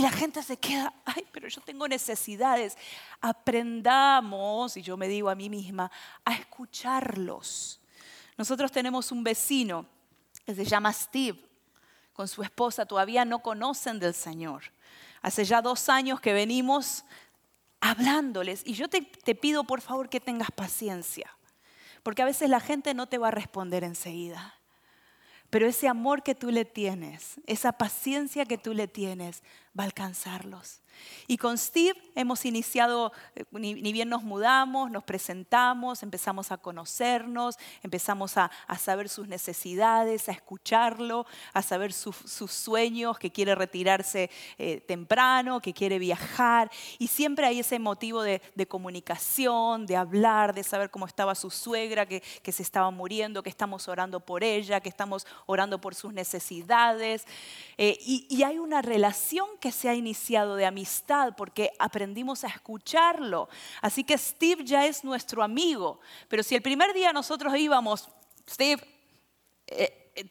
la 0.01 0.11
gente 0.11 0.43
se 0.43 0.57
queda, 0.57 0.93
ay, 1.05 1.25
pero 1.31 1.47
yo 1.47 1.61
tengo 1.61 1.87
necesidades. 1.87 2.77
Aprendamos, 3.21 4.77
y 4.77 4.81
yo 4.81 4.97
me 4.97 5.07
digo 5.07 5.29
a 5.29 5.35
mí 5.35 5.49
misma, 5.49 5.91
a 6.25 6.33
escucharlos. 6.33 7.79
Nosotros 8.37 8.71
tenemos 8.71 9.11
un 9.11 9.23
vecino 9.23 9.85
que 10.45 10.55
se 10.55 10.65
llama 10.65 10.93
Steve, 10.93 11.39
con 12.13 12.27
su 12.27 12.41
esposa, 12.41 12.85
todavía 12.85 13.25
no 13.25 13.39
conocen 13.39 13.99
del 13.99 14.13
Señor. 14.13 14.63
Hace 15.21 15.45
ya 15.45 15.61
dos 15.61 15.87
años 15.87 16.19
que 16.19 16.33
venimos 16.33 17.03
hablándoles 17.79 18.63
y 18.65 18.73
yo 18.73 18.87
te 18.89 19.35
pido 19.35 19.63
por 19.63 19.81
favor 19.81 20.09
que 20.09 20.19
tengas 20.19 20.49
paciencia 20.51 21.36
porque 22.03 22.21
a 22.21 22.25
veces 22.25 22.49
la 22.49 22.59
gente 22.59 22.93
no 22.93 23.07
te 23.07 23.17
va 23.17 23.29
a 23.29 23.31
responder 23.31 23.83
enseguida. 23.83 24.55
Pero 25.49 25.65
ese 25.65 25.87
amor 25.87 26.23
que 26.23 26.35
tú 26.35 26.51
le 26.51 26.65
tienes, 26.65 27.39
esa 27.45 27.71
paciencia 27.71 28.45
que 28.45 28.57
tú 28.57 28.73
le 28.73 28.87
tienes, 28.87 29.43
va 29.77 29.83
a 29.83 29.85
alcanzarlos. 29.87 30.81
Y 31.27 31.37
con 31.37 31.57
Steve 31.57 31.99
hemos 32.15 32.45
iniciado, 32.45 33.11
eh, 33.35 33.43
ni, 33.51 33.91
bien 33.91 34.09
nos 34.09 34.23
mudamos, 34.23 34.89
nos 34.89 35.03
presentamos, 35.03 36.01
empezamos 36.01 36.51
a 36.51 36.57
conocernos, 36.57 37.57
empezamos 37.83 38.37
a, 38.37 38.49
saber 38.79 39.09
sus 39.09 39.27
necesidades, 39.27 40.29
a 40.29 40.31
escucharlo, 40.31 41.25
a 41.53 41.61
saber 41.61 41.91
sus 41.91 42.51
sueños, 42.51 43.19
que 43.19 43.31
quiere 43.31 43.55
retirarse 43.55 44.29
eh, 44.57 44.81
temprano, 44.81 45.59
que 45.59 45.73
quiere 45.73 45.99
viajar. 45.99 46.71
Y 46.97 47.07
siempre 47.07 47.45
hay 47.45 47.59
ese 47.59 47.79
motivo 47.79 48.21
de, 48.21 48.41
comunicación, 48.67 49.85
de 49.85 49.97
hablar, 49.97 50.53
de 50.53 50.63
saber 50.63 50.89
cómo 50.89 51.05
estaba 51.05 51.35
su 51.35 51.49
suegra, 51.49 52.05
que, 52.05 52.21
se 52.47 52.63
estaba 52.63 52.89
muriendo, 52.91 53.43
que 53.43 53.49
estamos 53.49 53.87
orando 53.87 54.19
por 54.21 54.43
ella, 54.43 54.79
que 54.79 54.89
estamos 54.89 55.27
orando 55.45 55.81
por 55.81 55.93
sus 55.95 56.13
necesidades. 56.13 57.25
Eh, 57.77 57.97
y, 58.01 58.27
y 58.29 58.43
hay 58.43 58.59
una 58.59 58.81
relación 58.81 59.47
que 59.59 59.66
se 59.71 59.89
ha 59.89 59.95
iniciado 59.95 60.55
de 60.55 60.65
amistad 60.65 61.33
porque 61.35 61.71
aprendimos 61.79 62.43
a 62.43 62.47
escucharlo. 62.47 63.49
Así 63.81 64.03
que 64.03 64.17
Steve 64.17 64.63
ya 64.63 64.85
es 64.85 65.03
nuestro 65.03 65.43
amigo. 65.43 65.99
Pero 66.27 66.43
si 66.43 66.55
el 66.55 66.61
primer 66.61 66.93
día 66.93 67.13
nosotros 67.13 67.55
íbamos, 67.57 68.09
Steve, 68.49 68.81
eh, 69.67 70.11
eh, 70.15 70.25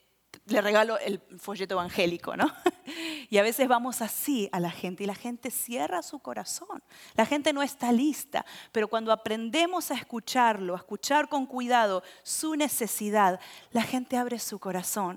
le 0.47 0.61
regalo 0.61 0.99
el 0.99 1.21
folleto 1.39 1.75
evangélico, 1.75 2.37
¿no? 2.37 2.53
Y 3.29 3.39
a 3.39 3.43
veces 3.43 3.67
vamos 3.67 4.03
así 4.03 4.49
a 4.53 4.61
la 4.61 4.71
gente 4.71 5.03
y 5.03 5.07
la 5.07 5.15
gente 5.17 5.51
cierra 5.51 6.03
su 6.03 6.21
corazón. 6.21 6.83
La 7.17 7.27
gente 7.27 7.53
no 7.53 7.63
está 7.63 7.91
lista, 7.91 8.47
pero 8.71 8.87
cuando 8.87 9.11
aprendemos 9.11 9.91
a 9.91 9.95
escucharlo, 9.95 10.75
a 10.75 10.79
escuchar 10.79 11.29
con 11.29 11.47
cuidado 11.47 12.05
su 12.23 12.55
necesidad, 12.55 13.41
la 13.73 13.83
gente 13.83 14.17
abre 14.17 14.39
su 14.39 14.61
corazón. 14.61 15.17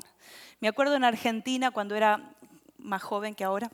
Me 0.60 0.68
acuerdo 0.68 0.96
en 0.96 1.04
Argentina 1.04 1.70
cuando 1.70 1.96
era 1.96 2.36
más 2.80 3.04
joven 3.04 3.36
que 3.36 3.44
ahora, 3.44 3.72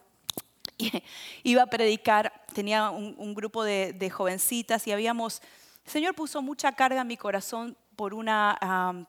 iba 1.44 1.64
a 1.64 1.68
predicar, 1.68 2.46
tenía 2.54 2.90
un, 2.90 3.34
grupo 3.34 3.64
de, 3.64 4.10
jovencitas 4.10 4.88
y 4.88 4.92
habíamos, 4.92 5.42
el 5.86 5.92
Señor 5.92 6.16
puso 6.16 6.42
mucha 6.42 6.72
carga 6.74 7.02
en 7.02 7.08
mi 7.08 7.18
corazón 7.18 7.78
por 7.96 8.14
una, 8.14 9.08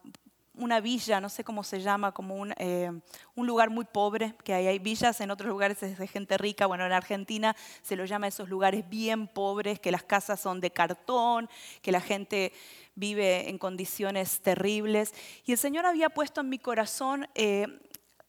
una 0.55 0.81
villa, 0.81 1.21
no 1.21 1.29
sé 1.29 1.45
cómo 1.45 1.63
se 1.63 1.81
llama, 1.81 2.13
como 2.13 2.37
un, 2.37 2.55
eh, 2.57 2.91
un, 3.35 3.47
lugar 3.47 3.71
muy 3.71 3.85
pobre, 3.85 4.35
que 4.45 4.55
hay, 4.55 4.67
hay 4.67 4.79
villas 4.79 5.21
en 5.21 5.31
otros 5.31 5.49
lugares 5.49 5.83
es 5.83 5.99
de 5.99 6.07
gente 6.07 6.39
rica, 6.39 6.67
bueno, 6.67 6.87
en 6.87 6.93
Argentina 6.93 7.57
se 7.83 7.97
lo 7.97 8.05
llama 8.05 8.29
esos 8.29 8.49
lugares 8.49 8.89
bien 8.89 9.29
pobres, 9.29 9.81
que 9.81 9.91
las 9.91 10.03
casas 10.03 10.41
son 10.41 10.61
de 10.61 10.71
cartón, 10.71 11.49
que 11.83 11.93
la 11.93 12.01
gente 12.01 12.53
vive 12.95 13.49
en 13.51 13.59
condiciones 13.59 14.41
terribles. 14.41 15.15
Y 15.45 15.53
el 15.53 15.59
Señor 15.59 15.85
había 15.85 16.11
puesto 16.11 16.41
en 16.41 16.49
mi 16.49 16.59
corazón 16.59 17.29
eh, 17.35 17.67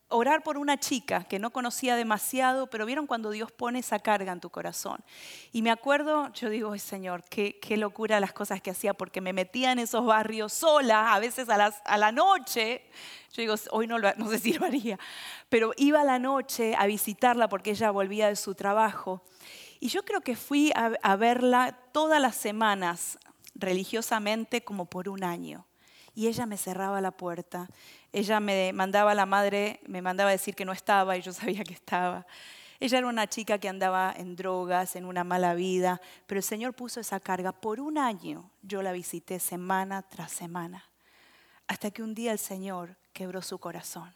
orar 0.09 0.43
por 0.43 0.57
una 0.57 0.77
chica 0.77 1.25
que 1.25 1.39
no 1.39 1.51
conocía 1.51 1.95
demasiado, 1.95 2.67
pero 2.67 2.85
vieron 2.85 3.07
cuando 3.07 3.29
Dios 3.31 3.51
pone 3.51 3.79
esa 3.79 3.99
carga 3.99 4.31
en 4.31 4.39
tu 4.39 4.49
corazón. 4.49 5.03
Y 5.51 5.61
me 5.61 5.71
acuerdo, 5.71 6.31
yo 6.33 6.49
digo, 6.49 6.71
Ay, 6.71 6.79
Señor, 6.79 7.23
qué, 7.29 7.59
locura 7.77 8.19
las 8.19 8.33
cosas 8.33 8.61
que 8.61 8.71
hacía, 8.71 8.93
porque 8.93 9.21
me 9.21 9.33
metía 9.33 9.71
en 9.71 9.79
esos 9.79 10.05
barrios 10.05 10.53
sola, 10.53 11.13
a 11.13 11.19
veces 11.19 11.49
a, 11.49 11.57
las, 11.57 11.81
a 11.85 11.97
la 11.97 12.11
noche. 12.11 12.83
Yo 13.33 13.41
digo, 13.41 13.55
hoy 13.71 13.87
no, 13.87 13.99
lo, 13.99 14.13
no 14.17 14.29
sé 14.29 14.39
si 14.39 14.57
pero 15.49 15.73
iba 15.77 16.01
a 16.01 16.05
la 16.05 16.19
noche 16.19 16.75
a 16.77 16.85
visitarla 16.87 17.49
porque 17.49 17.71
ella 17.71 17.91
volvía 17.91 18.27
de 18.27 18.35
su 18.35 18.55
trabajo. 18.55 19.23
Y 19.79 19.89
yo 19.89 20.03
creo 20.03 20.21
que 20.21 20.35
fui 20.35 20.71
a 20.73 21.15
verla 21.17 21.77
todas 21.91 22.19
las 22.19 22.35
semanas 22.35 23.19
religiosamente 23.53 24.63
como 24.63 24.85
por 24.85 25.09
un 25.09 25.23
año. 25.23 25.67
Y 26.17 26.27
ella 26.27 26.47
me 26.47 26.57
cerraba 26.57 26.99
la 26.99 27.11
puerta 27.11 27.69
ella 28.17 28.39
me 28.39 28.73
mandaba 28.73 29.11
a 29.11 29.15
la 29.15 29.27
madre, 29.27 29.79
me 29.85 30.01
mandaba 30.01 30.29
a 30.29 30.31
decir 30.31 30.55
que 30.55 30.65
no 30.65 30.71
estaba 30.71 31.17
y 31.17 31.21
yo 31.21 31.31
sabía 31.33 31.63
que 31.63 31.73
estaba. 31.75 32.25
Ella 32.79 32.99
era 32.99 33.07
una 33.07 33.27
chica 33.27 33.59
que 33.59 33.69
andaba 33.69 34.13
en 34.15 34.35
drogas, 34.35 34.95
en 34.95 35.05
una 35.05 35.23
mala 35.23 35.53
vida, 35.53 36.01
pero 36.25 36.39
el 36.39 36.43
Señor 36.43 36.73
puso 36.73 36.99
esa 36.99 37.19
carga. 37.19 37.51
Por 37.51 37.79
un 37.79 37.97
año 37.97 38.49
yo 38.61 38.81
la 38.81 38.91
visité 38.91 39.39
semana 39.39 40.03
tras 40.03 40.31
semana, 40.31 40.83
hasta 41.67 41.91
que 41.91 42.01
un 42.01 42.13
día 42.13 42.31
el 42.31 42.39
Señor 42.39 42.97
quebró 43.13 43.43
su 43.43 43.59
corazón 43.59 44.13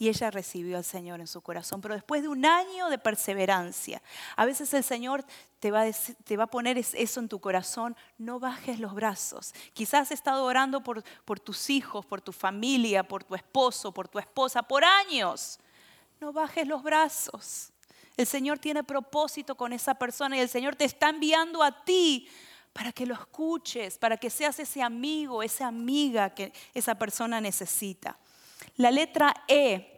y 0.00 0.08
ella 0.08 0.30
recibió 0.30 0.78
al 0.78 0.84
Señor 0.84 1.20
en 1.20 1.26
su 1.26 1.42
corazón. 1.42 1.82
Pero 1.82 1.94
después 1.94 2.22
de 2.22 2.28
un 2.28 2.46
año 2.46 2.88
de 2.88 2.96
perseverancia, 2.96 4.00
a 4.34 4.46
veces 4.46 4.72
el 4.72 4.82
Señor 4.82 5.26
te 5.58 5.70
va, 5.70 5.82
a 5.82 5.90
te 6.24 6.38
va 6.38 6.44
a 6.44 6.46
poner 6.46 6.78
eso 6.78 7.20
en 7.20 7.28
tu 7.28 7.38
corazón, 7.38 7.94
no 8.16 8.40
bajes 8.40 8.80
los 8.80 8.94
brazos. 8.94 9.52
Quizás 9.74 10.00
has 10.00 10.12
estado 10.12 10.46
orando 10.46 10.82
por, 10.82 11.04
por 11.26 11.38
tus 11.38 11.68
hijos, 11.68 12.06
por 12.06 12.22
tu 12.22 12.32
familia, 12.32 13.06
por 13.06 13.24
tu 13.24 13.34
esposo, 13.34 13.92
por 13.92 14.08
tu 14.08 14.18
esposa, 14.18 14.62
por 14.62 14.84
años. 14.84 15.60
No 16.18 16.32
bajes 16.32 16.66
los 16.66 16.82
brazos. 16.82 17.70
El 18.16 18.26
Señor 18.26 18.58
tiene 18.58 18.82
propósito 18.82 19.54
con 19.54 19.74
esa 19.74 19.94
persona 19.94 20.34
y 20.34 20.40
el 20.40 20.48
Señor 20.48 20.76
te 20.76 20.86
está 20.86 21.10
enviando 21.10 21.62
a 21.62 21.84
ti 21.84 22.26
para 22.72 22.90
que 22.90 23.04
lo 23.04 23.12
escuches, 23.12 23.98
para 23.98 24.16
que 24.16 24.30
seas 24.30 24.58
ese 24.60 24.80
amigo, 24.80 25.42
esa 25.42 25.66
amiga 25.66 26.30
que 26.30 26.54
esa 26.72 26.94
persona 26.94 27.38
necesita. 27.38 28.16
La 28.76 28.90
letra 28.90 29.34
E, 29.46 29.89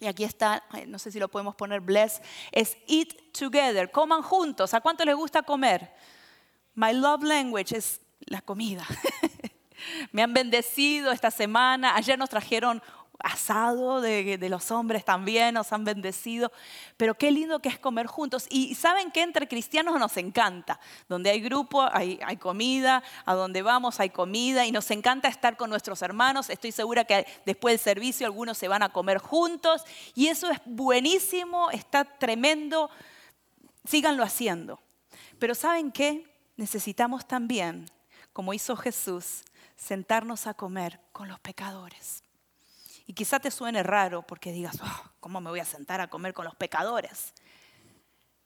y 0.00 0.06
aquí 0.06 0.24
está, 0.24 0.64
no 0.86 0.98
sé 0.98 1.12
si 1.12 1.18
lo 1.18 1.28
podemos 1.28 1.54
poner 1.54 1.80
bless, 1.80 2.22
es 2.52 2.76
eat 2.88 3.08
together, 3.38 3.90
coman 3.90 4.22
juntos. 4.22 4.72
¿A 4.72 4.80
cuánto 4.80 5.04
les 5.04 5.14
gusta 5.14 5.42
comer? 5.42 5.92
My 6.74 6.94
love 6.94 7.22
language 7.22 7.76
es 7.76 8.00
la 8.20 8.40
comida. 8.40 8.86
Me 10.12 10.22
han 10.22 10.32
bendecido 10.32 11.12
esta 11.12 11.30
semana. 11.30 11.96
Ayer 11.96 12.18
nos 12.18 12.30
trajeron 12.30 12.82
asado 13.22 14.00
de, 14.00 14.38
los 14.48 14.70
hombres 14.70 15.04
también, 15.04 15.54
nos 15.54 15.72
han 15.72 15.84
bendecido, 15.84 16.52
pero 16.96 17.14
qué 17.14 17.30
lindo 17.30 17.60
que 17.60 17.68
es 17.68 17.78
comer 17.78 18.06
juntos. 18.06 18.46
Y 18.50 18.74
saben 18.74 19.10
que 19.10 19.22
entre 19.22 19.48
cristianos 19.48 19.98
nos 19.98 20.16
encanta, 20.16 20.80
donde 21.08 21.30
hay 21.30 21.40
grupo 21.40 21.82
hay, 21.92 22.18
hay, 22.24 22.36
comida, 22.36 23.02
a 23.24 23.34
donde 23.34 23.62
vamos 23.62 24.00
hay 24.00 24.10
comida 24.10 24.66
y 24.66 24.72
nos 24.72 24.90
encanta 24.90 25.28
estar 25.28 25.56
con 25.56 25.70
nuestros 25.70 26.02
hermanos. 26.02 26.50
Estoy 26.50 26.72
segura 26.72 27.04
que 27.04 27.26
después 27.46 27.72
del 27.72 27.80
servicio 27.80 28.26
algunos 28.26 28.58
se 28.58 28.68
van 28.68 28.82
a 28.82 28.90
comer 28.90 29.18
juntos 29.18 29.84
y 30.14 30.28
eso 30.28 30.50
es 30.50 30.60
buenísimo, 30.64 31.70
está 31.70 32.04
tremendo, 32.04 32.90
síganlo 33.84 34.22
haciendo. 34.22 34.80
Pero 35.38 35.54
¿saben 35.54 35.90
qué? 35.90 36.24
Necesitamos 36.56 37.26
también, 37.26 37.90
como 38.32 38.52
hizo 38.52 38.76
Jesús, 38.76 39.44
sentarnos 39.76 40.46
a 40.46 40.54
comer 40.54 41.00
con 41.12 41.28
los 41.28 41.40
pecadores. 41.40 42.22
Y 43.10 43.12
quizá 43.12 43.40
te 43.40 43.50
suene 43.50 43.82
raro 43.82 44.22
porque 44.22 44.52
digas, 44.52 44.78
oh, 44.80 45.10
¿cómo 45.18 45.40
me 45.40 45.50
voy 45.50 45.58
a 45.58 45.64
sentar 45.64 46.00
a 46.00 46.08
comer 46.08 46.32
con 46.32 46.44
los 46.44 46.54
pecadores? 46.54 47.34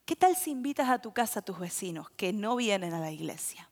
¿Qué 0.07 0.17
tal 0.17 0.37
si 0.37 0.53
invitas 0.53 0.89
a 0.89 1.03
tu 1.03 1.13
casa 1.13 1.41
a 1.41 1.43
tus 1.43 1.59
vecinos 1.59 2.09
que 2.17 2.33
no 2.33 2.57
vienen 2.57 2.95
a 2.95 2.99
la 2.99 3.13
iglesia? 3.13 3.69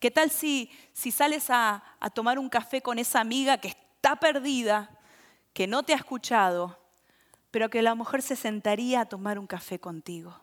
¿Qué 0.00 0.10
tal 0.10 0.30
si, 0.30 0.70
si 0.94 1.10
sales 1.10 1.50
a, 1.50 1.84
a 2.00 2.08
tomar 2.08 2.38
un 2.38 2.48
café 2.48 2.80
con 2.80 2.98
esa 2.98 3.20
amiga 3.20 3.58
que 3.58 3.68
está 3.68 4.16
perdida, 4.16 4.98
que 5.52 5.66
no 5.66 5.82
te 5.82 5.92
ha 5.92 5.96
escuchado, 5.96 6.80
pero 7.50 7.68
que 7.68 7.80
a 7.80 7.82
lo 7.82 7.94
mejor 7.94 8.22
se 8.22 8.34
sentaría 8.34 9.02
a 9.02 9.04
tomar 9.04 9.38
un 9.38 9.46
café 9.46 9.78
contigo? 9.78 10.40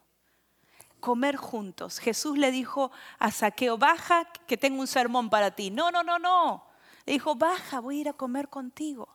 comer 0.99 1.37
juntos. 1.37 1.97
Jesús 1.97 2.37
le 2.37 2.51
dijo 2.51 2.91
a 3.17 3.31
Saqueo, 3.31 3.79
baja 3.79 4.31
que 4.45 4.57
tengo 4.57 4.79
un 4.79 4.85
sermón 4.85 5.31
para 5.31 5.49
ti. 5.49 5.71
No, 5.71 5.89
no, 5.89 6.03
no, 6.03 6.19
no. 6.19 6.67
Le 7.07 7.13
dijo, 7.13 7.33
baja, 7.33 7.79
voy 7.79 7.97
a 7.97 8.01
ir 8.01 8.09
a 8.09 8.13
comer 8.13 8.47
contigo. 8.47 9.09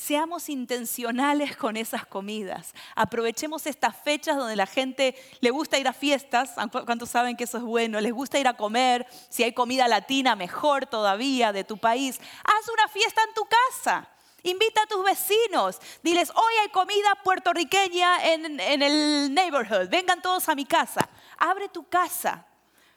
Seamos 0.00 0.48
intencionales 0.48 1.58
con 1.58 1.76
esas 1.76 2.06
comidas. 2.06 2.72
Aprovechemos 2.96 3.66
estas 3.66 3.94
fechas 3.94 4.38
donde 4.38 4.56
la 4.56 4.64
gente 4.64 5.14
le 5.40 5.50
gusta 5.50 5.78
ir 5.78 5.86
a 5.86 5.92
fiestas. 5.92 6.52
¿Cuántos 6.86 7.10
saben 7.10 7.36
que 7.36 7.44
eso 7.44 7.58
es 7.58 7.62
bueno? 7.62 8.00
Les 8.00 8.10
gusta 8.10 8.38
ir 8.38 8.48
a 8.48 8.56
comer. 8.56 9.06
Si 9.28 9.42
hay 9.42 9.52
comida 9.52 9.88
latina, 9.88 10.36
mejor 10.36 10.86
todavía 10.86 11.52
de 11.52 11.64
tu 11.64 11.76
país. 11.76 12.18
Haz 12.44 12.68
una 12.72 12.88
fiesta 12.88 13.20
en 13.28 13.34
tu 13.34 13.42
casa. 13.44 14.08
Invita 14.42 14.84
a 14.84 14.86
tus 14.86 15.04
vecinos. 15.04 15.78
Diles, 16.02 16.30
hoy 16.30 16.54
hay 16.62 16.70
comida 16.70 17.14
puertorriqueña 17.22 18.24
en, 18.24 18.58
en 18.58 18.82
el 18.82 19.34
neighborhood. 19.34 19.90
Vengan 19.90 20.22
todos 20.22 20.48
a 20.48 20.54
mi 20.54 20.64
casa. 20.64 21.10
Abre 21.36 21.68
tu 21.68 21.86
casa. 21.86 22.46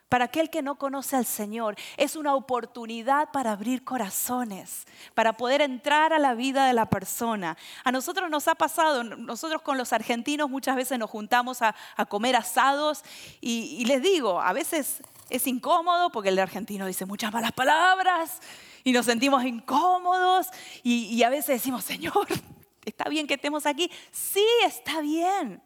Para 0.09 0.25
aquel 0.25 0.49
que 0.49 0.61
no 0.61 0.75
conoce 0.75 1.15
al 1.15 1.25
Señor, 1.25 1.75
es 1.97 2.15
una 2.15 2.35
oportunidad 2.35 3.31
para 3.31 3.51
abrir 3.51 3.83
corazones, 3.83 4.85
para 5.15 5.33
poder 5.33 5.61
entrar 5.61 6.13
a 6.13 6.19
la 6.19 6.35
vida 6.35 6.67
de 6.67 6.73
la 6.73 6.87
persona. 6.87 7.57
A 7.83 7.91
nosotros 7.91 8.29
nos 8.29 8.47
ha 8.47 8.53
pasado, 8.53 9.03
nosotros 9.03 9.63
con 9.63 9.77
los 9.77 9.91
argentinos 9.91 10.49
muchas 10.49 10.75
veces 10.75 10.99
nos 10.99 11.09
juntamos 11.09 11.61
a, 11.61 11.75
comer 12.09 12.35
asados 12.35 13.03
y, 13.41 13.85
les 13.85 14.03
digo, 14.03 14.39
a 14.39 14.53
veces 14.53 15.01
es 15.29 15.47
incómodo 15.47 16.11
porque 16.11 16.29
el 16.29 16.37
argentino 16.37 16.85
dice 16.85 17.05
muchas 17.05 17.33
malas 17.33 17.53
palabras 17.53 18.39
y 18.83 18.91
nos 18.91 19.07
sentimos 19.07 19.43
incómodos 19.45 20.47
y, 20.83 21.05
y 21.05 21.23
a 21.23 21.29
veces 21.29 21.55
decimos, 21.55 21.83
Señor, 21.83 22.27
¿está 22.85 23.09
bien 23.09 23.25
que 23.25 23.33
estemos 23.33 23.65
aquí? 23.65 23.89
Sí, 24.11 24.45
está 24.63 25.01
bien 25.01 25.61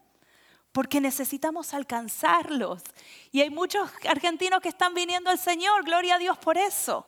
porque 0.78 1.00
necesitamos 1.00 1.74
alcanzarlos. 1.74 2.84
Y 3.32 3.40
hay 3.40 3.50
muchos 3.50 3.90
argentinos 4.08 4.60
que 4.60 4.68
están 4.68 4.94
viniendo 4.94 5.28
al 5.28 5.36
Señor, 5.36 5.84
gloria 5.84 6.14
a 6.14 6.18
Dios 6.20 6.38
por 6.38 6.56
eso. 6.56 7.04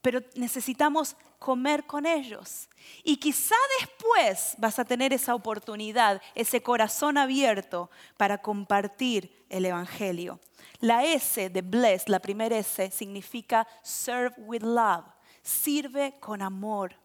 Pero 0.00 0.20
necesitamos 0.36 1.16
comer 1.40 1.84
con 1.84 2.06
ellos. 2.06 2.68
Y 3.02 3.16
quizá 3.16 3.56
después 3.80 4.54
vas 4.56 4.78
a 4.78 4.84
tener 4.84 5.12
esa 5.12 5.34
oportunidad, 5.34 6.22
ese 6.36 6.62
corazón 6.62 7.18
abierto 7.18 7.90
para 8.16 8.38
compartir 8.38 9.44
el 9.48 9.64
Evangelio. 9.64 10.38
La 10.78 11.04
S 11.04 11.50
de 11.50 11.60
bless, 11.60 12.08
la 12.08 12.20
primera 12.20 12.56
S, 12.56 12.88
significa 12.92 13.66
serve 13.82 14.36
with 14.38 14.62
love. 14.62 15.06
Sirve 15.42 16.20
con 16.20 16.40
amor. 16.40 17.01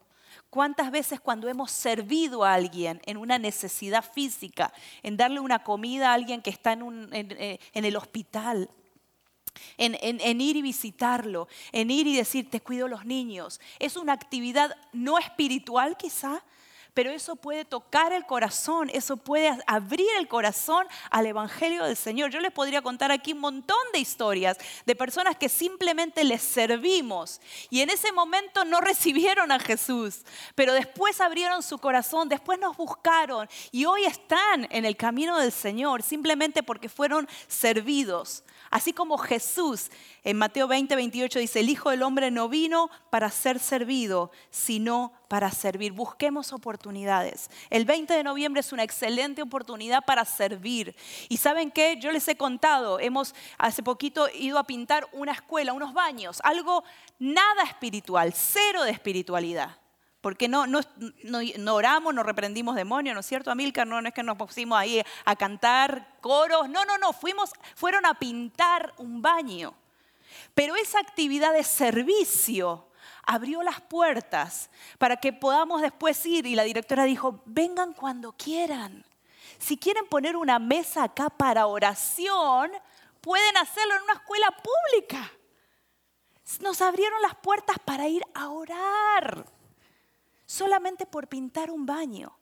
¿Cuántas 0.50 0.92
veces 0.92 1.20
cuando 1.20 1.48
hemos 1.48 1.72
servido 1.72 2.44
a 2.44 2.54
alguien 2.54 3.02
en 3.06 3.18
una 3.18 3.38
necesidad 3.38 4.04
física, 4.04 4.74
en 5.04 5.18
darle 5.18 5.40
una 5.40 5.64
comida 5.64 6.12
a 6.12 6.14
alguien 6.14 6.42
que 6.42 6.50
está 6.50 6.74
en, 6.74 7.10
eh, 7.12 7.60
el 7.74 7.96
hospital, 7.96 8.70
en, 9.78 9.98
en, 10.00 10.42
ir 10.42 10.56
y 10.56 10.62
visitarlo, 10.62 11.48
en 11.72 11.92
ir 11.92 12.08
y 12.08 12.16
decir, 12.16 12.50
te 12.50 12.62
cuido 12.62 12.88
los 12.88 13.06
niños. 13.06 13.60
Es 13.80 13.98
una 13.98 14.14
actividad 14.14 14.76
no 14.94 15.18
espiritual 15.18 15.98
quizá, 15.98 16.44
pero 16.98 17.12
eso 17.12 17.36
puede 17.36 17.64
tocar 17.64 18.12
el 18.12 18.26
corazón, 18.26 18.90
eso 18.92 19.18
puede 19.18 19.56
abrir 19.68 20.08
el 20.18 20.28
corazón 20.28 20.88
al 21.12 21.28
Evangelio 21.28 21.84
del 21.84 21.96
Señor. 21.96 22.32
Yo 22.32 22.40
les 22.40 22.52
podría 22.52 22.82
contar 22.82 23.12
aquí 23.12 23.34
un 23.34 23.40
montón 23.40 23.78
de 23.94 24.00
historias 24.00 24.58
de 24.84 24.96
personas 24.96 25.36
que 25.36 25.48
simplemente 25.48 26.24
les 26.24 26.42
servimos 26.42 27.40
y 27.70 27.82
en 27.82 27.92
ese 27.92 28.12
momento 28.12 28.66
no 28.66 28.82
recibieron 28.82 29.52
a 29.52 29.60
Jesús, 29.60 30.24
pero 30.56 30.74
después 30.74 31.22
abrieron 31.22 31.62
su 31.62 31.78
corazón, 31.78 32.30
después 32.30 32.58
nos 32.58 32.76
buscaron 32.76 33.48
y 33.72 33.86
hoy 33.86 34.06
están 34.06 34.68
en 34.72 34.84
el 34.84 34.98
camino 34.98 35.38
del 35.38 35.52
Señor 35.52 36.02
simplemente 36.02 36.64
porque 36.64 36.90
fueron 36.90 37.30
servidos. 37.48 38.44
Así 38.72 38.92
como 38.92 39.20
Jesús 39.20 39.92
en 40.24 40.38
Mateo 40.38 40.68
20, 40.68 40.96
28 40.96 41.40
dice, 41.40 41.60
el 41.60 41.70
Hijo 41.70 41.92
del 41.92 42.02
Hombre 42.02 42.32
no 42.32 42.50
vino 42.50 42.90
para 43.12 43.30
ser 43.30 43.60
servido, 43.60 44.32
sino 44.50 45.14
para 45.28 45.52
servir. 45.52 45.92
Busquemos 45.92 46.54
oportunidades. 46.54 47.50
El 47.70 47.86
20 47.86 48.14
de 48.14 48.24
noviembre 48.24 48.62
es 48.62 48.72
una 48.72 48.84
excelente 48.84 49.42
oportunidad 49.42 50.04
para 50.06 50.26
servir. 50.26 50.96
Y 51.30 51.38
saben 51.38 51.72
qué, 51.72 51.98
yo 52.00 52.12
les 52.12 52.28
he 52.28 52.38
contado, 52.38 53.00
hemos 53.00 53.36
hace 53.58 53.84
poquito 53.84 54.28
ido 54.34 54.58
a 54.58 54.64
pintar 54.64 55.08
una 55.12 55.32
escuela, 55.32 55.74
unos 55.74 55.94
baños, 55.94 56.40
algo 56.44 56.84
nada 57.20 57.64
espiritual, 57.64 58.34
cero 58.34 58.84
de 58.84 58.92
espiritualidad. 58.92 59.78
Porque 60.22 60.48
no, 60.48 60.66
no, 60.68 60.82
no, 61.24 61.76
oramos, 61.76 62.14
no 62.14 62.24
reprendimos 62.24 62.76
demonios, 62.76 63.14
¿no 63.14 63.20
es 63.20 63.26
cierto, 63.26 63.52
Amilcar? 63.52 63.86
No, 63.86 64.02
no 64.02 64.08
es 64.08 64.14
que 64.14 64.24
nos 64.24 64.36
pusimos 64.36 64.78
ahí 64.78 65.02
a 65.26 65.36
cantar 65.36 66.18
coros, 66.22 66.68
no, 66.68 66.84
no, 66.86 66.98
no, 66.98 67.14
fuimos, 67.14 67.52
fueron 67.76 68.06
a 68.06 68.16
pintar 68.16 68.94
un 68.98 69.22
baño. 69.22 69.74
Pero 70.54 70.76
esa 70.76 71.00
actividad 71.00 71.54
de 71.54 71.64
servicio 71.64 72.87
abrió 73.28 73.62
las 73.62 73.82
puertas 73.82 74.72
para 74.98 75.18
que 75.18 75.34
podamos 75.34 75.82
después 75.82 76.26
ir 76.26 76.48
y 76.48 76.56
la 76.56 76.64
directora 76.64 77.04
dijo, 77.04 77.42
vengan 77.46 77.94
cuando 77.94 78.32
quieran. 78.32 79.06
Si 79.60 79.78
quieren 79.78 80.08
poner 80.08 80.36
una 80.36 80.58
mesa 80.58 81.04
acá 81.04 81.30
para 81.30 81.68
oración, 81.68 82.72
pueden 83.22 83.58
hacerlo 83.58 83.96
en 83.98 84.04
una 84.04 84.14
escuela 84.14 84.48
pública. 84.52 85.32
Nos 86.62 86.82
abrieron 86.82 87.22
las 87.22 87.36
puertas 87.36 87.78
para 87.84 88.08
ir 88.08 88.24
a 88.34 88.50
orar, 88.50 89.46
solamente 90.46 91.06
por 91.06 91.28
pintar 91.28 91.70
un 91.70 91.86
baño. 91.86 92.34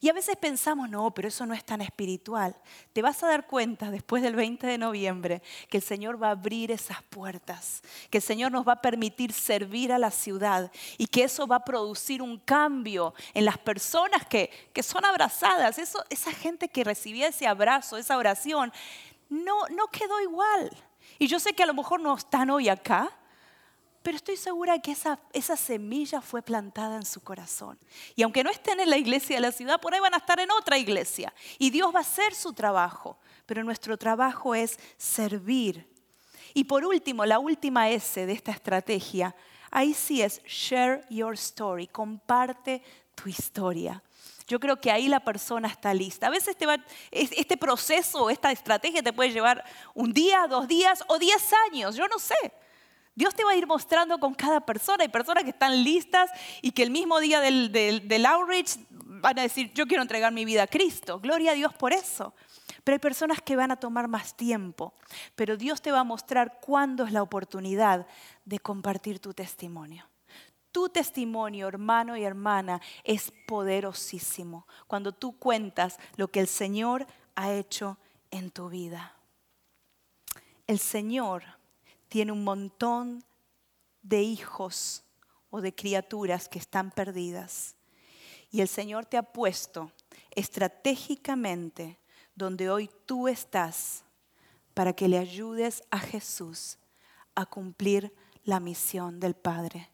Y 0.00 0.08
a 0.08 0.12
veces 0.12 0.36
pensamos, 0.36 0.88
no, 0.90 1.12
pero 1.12 1.28
eso 1.28 1.46
no 1.46 1.54
es 1.54 1.64
tan 1.64 1.80
espiritual. 1.80 2.56
Te 2.92 3.02
vas 3.02 3.22
a 3.22 3.28
dar 3.28 3.46
cuenta 3.46 3.90
después 3.90 4.22
del 4.22 4.34
20 4.36 4.66
de 4.66 4.78
noviembre 4.78 5.42
que 5.68 5.78
el 5.78 5.82
Señor 5.82 6.22
va 6.22 6.28
a 6.28 6.32
abrir 6.32 6.70
esas 6.70 7.02
puertas, 7.02 7.82
que 8.10 8.18
el 8.18 8.22
Señor 8.22 8.52
nos 8.52 8.66
va 8.66 8.74
a 8.74 8.82
permitir 8.82 9.32
servir 9.32 9.92
a 9.92 9.98
la 9.98 10.10
ciudad 10.10 10.70
y 10.98 11.06
que 11.06 11.24
eso 11.24 11.46
va 11.46 11.56
a 11.56 11.64
producir 11.64 12.22
un 12.22 12.38
cambio 12.38 13.14
en 13.32 13.44
las 13.44 13.58
personas 13.58 14.26
que, 14.26 14.50
que 14.72 14.82
son 14.82 15.04
abrazadas. 15.04 15.78
Eso, 15.78 16.04
esa 16.10 16.32
gente 16.32 16.68
que 16.68 16.84
recibía 16.84 17.28
ese 17.28 17.46
abrazo, 17.46 17.96
esa 17.96 18.16
oración, 18.16 18.72
no, 19.28 19.66
no 19.70 19.88
quedó 19.88 20.20
igual. 20.20 20.70
Y 21.18 21.26
yo 21.26 21.38
sé 21.38 21.52
que 21.52 21.62
a 21.62 21.66
lo 21.66 21.74
mejor 21.74 22.00
no 22.00 22.14
están 22.14 22.50
hoy 22.50 22.68
acá, 22.68 23.10
pero 24.04 24.18
estoy 24.18 24.36
segura 24.36 24.78
que 24.80 24.92
esa, 24.92 25.56
semilla 25.56 26.20
fue 26.20 26.42
plantada 26.42 26.96
en 26.96 27.06
su 27.06 27.22
corazón. 27.22 27.78
Y 28.14 28.22
aunque 28.22 28.44
no 28.44 28.50
estén 28.50 28.78
en 28.78 28.90
la 28.90 28.98
iglesia 28.98 29.36
de 29.36 29.40
la 29.40 29.50
ciudad, 29.50 29.80
por 29.80 29.94
ahí 29.94 30.00
van 30.00 30.12
a 30.12 30.18
estar 30.18 30.38
en 30.38 30.50
otra 30.50 30.76
iglesia. 30.76 31.32
Y 31.58 31.70
Dios 31.70 31.90
va 31.92 32.00
a 32.00 32.02
hacer 32.02 32.34
su 32.34 32.52
trabajo, 32.52 33.16
pero 33.46 33.64
nuestro 33.64 33.96
trabajo 33.96 34.54
es 34.54 34.78
servir. 34.98 35.88
Y 36.52 36.64
por 36.64 36.84
último, 36.84 37.24
la 37.24 37.38
última 37.38 37.88
S 37.88 38.26
de 38.26 38.34
esta 38.34 38.52
estrategia, 38.52 39.34
ahí 39.70 39.94
sí 39.94 40.20
es 40.20 40.42
share 40.44 41.06
your 41.08 41.32
story, 41.32 41.86
comparte 41.86 42.82
tu 43.14 43.30
historia. 43.30 44.02
Yo 44.46 44.60
creo 44.60 44.78
que 44.78 44.90
ahí 44.90 45.08
la 45.08 45.20
persona 45.20 45.66
está 45.68 45.94
lista. 45.94 46.26
A 46.26 46.30
veces 46.30 46.54
este 47.10 47.56
proceso, 47.56 48.28
esta 48.28 48.52
estrategia 48.52 49.02
te 49.02 49.14
puede 49.14 49.30
llevar 49.30 49.64
un 49.94 50.12
día, 50.12 50.46
dos 50.46 50.68
días 50.68 51.02
o 51.08 51.18
diez 51.18 51.50
años, 51.70 51.96
yo 51.96 52.06
no 52.06 52.18
sé. 52.18 52.52
Dios 53.14 53.34
te 53.34 53.44
va 53.44 53.52
a 53.52 53.56
ir 53.56 53.66
mostrando 53.66 54.18
con 54.18 54.34
cada 54.34 54.60
persona. 54.60 55.04
Hay 55.04 55.08
personas 55.08 55.44
que 55.44 55.50
están 55.50 55.84
listas 55.84 56.30
y 56.62 56.72
que 56.72 56.82
el 56.82 56.90
mismo 56.90 57.20
día 57.20 57.40
del, 57.40 58.26
outreach 58.26 58.76
van 58.90 59.38
a 59.38 59.42
decir, 59.42 59.72
yo 59.72 59.86
quiero 59.86 60.02
entregar 60.02 60.32
mi 60.32 60.44
vida 60.44 60.64
a 60.64 60.66
Cristo. 60.66 61.20
Gloria 61.20 61.52
a 61.52 61.54
Dios 61.54 61.72
por 61.74 61.92
eso. 61.92 62.34
Pero 62.82 62.94
hay 62.94 62.98
personas 62.98 63.40
que 63.40 63.56
van 63.56 63.70
a 63.70 63.76
tomar 63.76 64.08
más 64.08 64.36
tiempo. 64.36 64.94
Pero 65.36 65.56
Dios 65.56 65.80
te 65.80 65.92
va 65.92 66.00
a 66.00 66.04
mostrar 66.04 66.58
cuándo 66.60 67.04
es 67.04 67.12
la 67.12 67.22
oportunidad 67.22 68.06
de 68.44 68.58
compartir 68.58 69.20
tu 69.20 69.32
testimonio. 69.32 70.08
Tu 70.72 70.88
testimonio, 70.88 71.68
hermano 71.68 72.16
y 72.16 72.24
hermana, 72.24 72.80
es 73.04 73.32
poderosísimo 73.46 74.66
cuando 74.88 75.12
tú 75.12 75.38
cuentas 75.38 75.98
lo 76.16 76.26
que 76.28 76.40
el 76.40 76.48
Señor 76.48 77.06
ha 77.36 77.52
hecho 77.52 77.96
en 78.32 78.50
tu 78.50 78.68
vida. 78.68 79.14
El 80.66 80.80
Señor 80.80 81.44
tiene 82.14 82.30
un 82.30 82.44
montón 82.44 83.24
de 84.00 84.22
hijos 84.22 85.02
o 85.50 85.60
de 85.60 85.74
criaturas 85.74 86.48
que 86.48 86.60
están 86.60 86.92
perdidas. 86.92 87.74
Y 88.52 88.60
el 88.60 88.68
Señor 88.68 89.04
te 89.04 89.16
ha 89.16 89.24
puesto 89.24 89.90
estratégicamente 90.30 91.98
donde 92.36 92.70
hoy 92.70 92.88
tú 93.04 93.26
estás 93.26 94.04
para 94.74 94.92
que 94.92 95.08
le 95.08 95.18
ayudes 95.18 95.82
a 95.90 95.98
Jesús 95.98 96.78
a 97.34 97.46
cumplir 97.46 98.14
la 98.44 98.60
misión 98.60 99.18
del 99.18 99.34
Padre, 99.34 99.90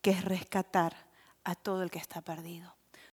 que 0.00 0.12
es 0.12 0.24
rescatar 0.24 1.10
a 1.42 1.56
todo 1.56 1.82
el 1.82 1.90
que 1.90 1.98
está 1.98 2.20
perdido. 2.20 2.73